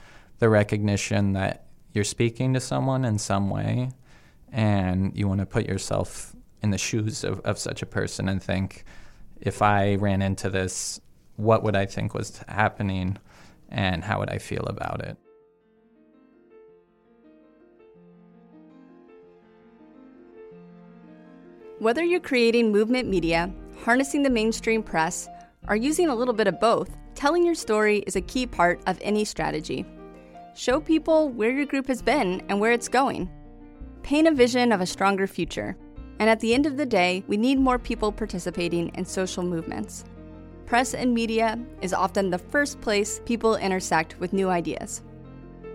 the 0.45 0.51
recognition 0.51 1.33
that 1.33 1.65
you're 1.95 2.05
speaking 2.05 2.53
to 2.53 2.61
someone 2.61 3.03
in 3.07 3.19
some 3.19 3.49
way 3.49 3.89
and 4.53 5.17
you 5.17 5.27
want 5.27 5.41
to 5.41 5.47
put 5.47 5.65
yourself 5.65 6.37
in 6.63 6.71
the 6.71 6.77
shoes 6.77 7.25
of, 7.25 7.41
of 7.47 7.59
such 7.59 7.81
a 7.81 7.87
person 7.87 8.29
and 8.29 8.43
think 8.43 8.85
if 9.41 9.63
I 9.63 9.95
ran 9.95 10.21
into 10.21 10.51
this, 10.51 11.01
what 11.37 11.63
would 11.63 11.75
I 11.75 11.87
think 11.87 12.13
was 12.13 12.43
happening 12.47 13.17
and 13.71 14.05
how 14.05 14.19
would 14.19 14.29
I 14.29 14.37
feel 14.37 14.67
about 14.67 15.01
it? 15.01 15.17
Whether 21.79 22.05
you're 22.05 22.21
creating 22.21 22.71
movement 22.71 23.09
media, 23.09 23.51
harnessing 23.83 24.23
the 24.23 24.29
mainstream 24.29 24.83
press, 24.83 25.27
or 25.69 25.75
using 25.75 26.11
a 26.11 26.15
little 26.15 26.35
bit 26.35 26.49
of 26.49 26.61
both, 26.61 26.95
telling 27.15 27.47
your 27.47 27.55
story 27.55 28.01
is 28.01 28.15
a 28.15 28.21
key 28.21 28.47
part 28.47 28.83
of 28.87 28.99
any 29.01 29.25
strategy. 29.25 29.87
Show 30.57 30.79
people 30.79 31.31
where 31.31 31.51
your 31.51 31.67
group 31.67 31.89
has 31.89 32.01
been 32.01 32.41
and 32.49 32.61
where 32.61 32.71
it's 32.71 32.87
going. 32.87 33.29
Paint 34.05 34.29
a 34.29 34.33
vision 34.33 34.71
of 34.71 34.81
a 34.81 34.87
stronger 34.87 35.27
future. 35.27 35.77
And 36.21 36.31
at 36.31 36.39
the 36.39 36.55
end 36.55 36.65
of 36.65 36.77
the 36.77 36.87
day, 36.87 37.25
we 37.27 37.37
need 37.37 37.59
more 37.59 37.79
people 37.79 38.13
participating 38.13 38.91
in 38.95 39.05
social 39.05 39.43
movements. 39.43 40.05
Press 40.65 40.95
and 40.95 41.13
media 41.13 41.59
is 41.83 41.93
often 41.93 42.31
the 42.31 42.39
first 42.39 42.81
place 42.81 43.21
people 43.25 43.57
intersect 43.57 44.21
with 44.21 44.33
new 44.33 44.49
ideas. 44.49 45.03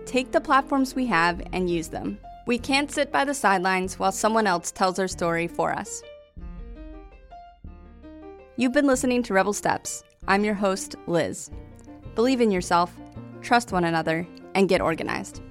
Take 0.06 0.32
the 0.32 0.40
platforms 0.40 0.94
we 0.94 1.06
have 1.06 1.42
and 1.52 1.68
use 1.68 1.88
them. 1.88 2.18
We 2.46 2.58
can't 2.58 2.90
sit 2.90 3.12
by 3.12 3.26
the 3.26 3.34
sidelines 3.34 3.98
while 3.98 4.12
someone 4.12 4.46
else 4.46 4.70
tells 4.70 4.98
our 4.98 5.08
story 5.08 5.46
for 5.46 5.74
us. 5.74 6.02
You've 8.56 8.72
been 8.72 8.86
listening 8.86 9.22
to 9.24 9.34
Rebel 9.34 9.52
Steps. 9.52 10.02
I'm 10.26 10.42
your 10.42 10.54
host, 10.54 10.96
Liz. 11.06 11.50
Believe 12.14 12.40
in 12.40 12.50
yourself, 12.50 12.92
trust 13.42 13.72
one 13.72 13.84
another, 13.84 14.26
and 14.54 14.68
get 14.68 14.80
organized. 14.80 15.42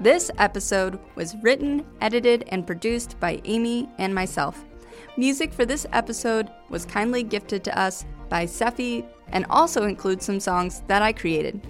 This 0.00 0.30
episode 0.36 0.98
was 1.14 1.34
written, 1.42 1.86
edited, 2.02 2.44
and 2.48 2.66
produced 2.66 3.18
by 3.20 3.40
Amy 3.46 3.88
and 3.96 4.14
myself. 4.14 4.62
Music 5.16 5.50
for 5.52 5.64
this 5.64 5.86
episode 5.92 6.50
was 6.68 6.84
kindly 6.84 7.22
gifted 7.22 7.64
to 7.64 7.78
us 7.78 8.04
by 8.28 8.44
Sefi 8.44 9.08
and 9.28 9.46
also 9.48 9.84
includes 9.84 10.26
some 10.26 10.40
songs 10.40 10.82
that 10.88 11.00
I 11.00 11.12
created. 11.12 11.66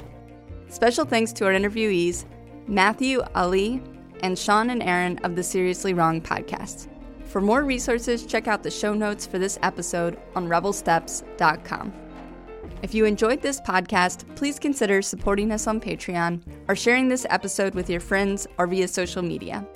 Special 0.69 1.05
thanks 1.05 1.33
to 1.35 1.47
our 1.47 1.53
interviewees, 1.53 2.25
Matthew 2.67 3.23
Ali 3.35 3.81
and 4.23 4.37
Sean 4.37 4.71
and 4.71 4.83
Aaron 4.83 5.19
of 5.19 5.37
the 5.37 5.43
Seriously 5.43 5.95
Wrong 5.95 6.21
podcast. 6.21 6.89
For 7.35 7.41
more 7.41 7.65
resources, 7.65 8.25
check 8.25 8.47
out 8.47 8.63
the 8.63 8.71
show 8.71 8.95
notes 8.95 9.27
for 9.27 9.41
this 9.41 9.59
episode 9.61 10.21
on 10.37 10.47
rebelsteps.com. 10.47 11.93
If 12.81 12.95
you 12.95 13.07
enjoyed 13.07 13.43
this 13.43 13.61
podcast, 13.61 14.25
please 14.37 14.61
consider 14.61 15.03
supporting 15.03 15.51
us 15.51 15.67
on 15.67 15.81
Patreon 15.81 16.43
or 16.69 16.77
sharing 16.77 17.09
this 17.09 17.27
episode 17.31 17.75
with 17.75 17.91
your 17.91 17.99
friends 17.99 18.47
or 18.57 18.69
via 18.69 18.87
social 18.87 19.21
media. 19.21 19.67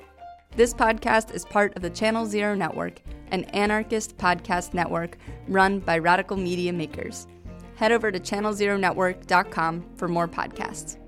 This 0.55 0.73
podcast 0.73 1.33
is 1.33 1.43
part 1.43 1.75
of 1.75 1.81
the 1.81 1.89
Channel 1.89 2.25
Zero 2.25 2.55
Network, 2.55 3.01
an 3.31 3.43
anarchist 3.43 4.17
podcast 4.17 4.73
network 4.73 5.17
run 5.49 5.79
by 5.79 5.97
radical 5.97 6.37
media 6.37 6.71
makers. 6.71 7.27
Head 7.75 7.91
over 7.91 8.09
to 8.09 8.21
channelzeronetwork.com 8.21 9.85
for 9.97 10.07
more 10.07 10.29
podcasts. 10.29 10.98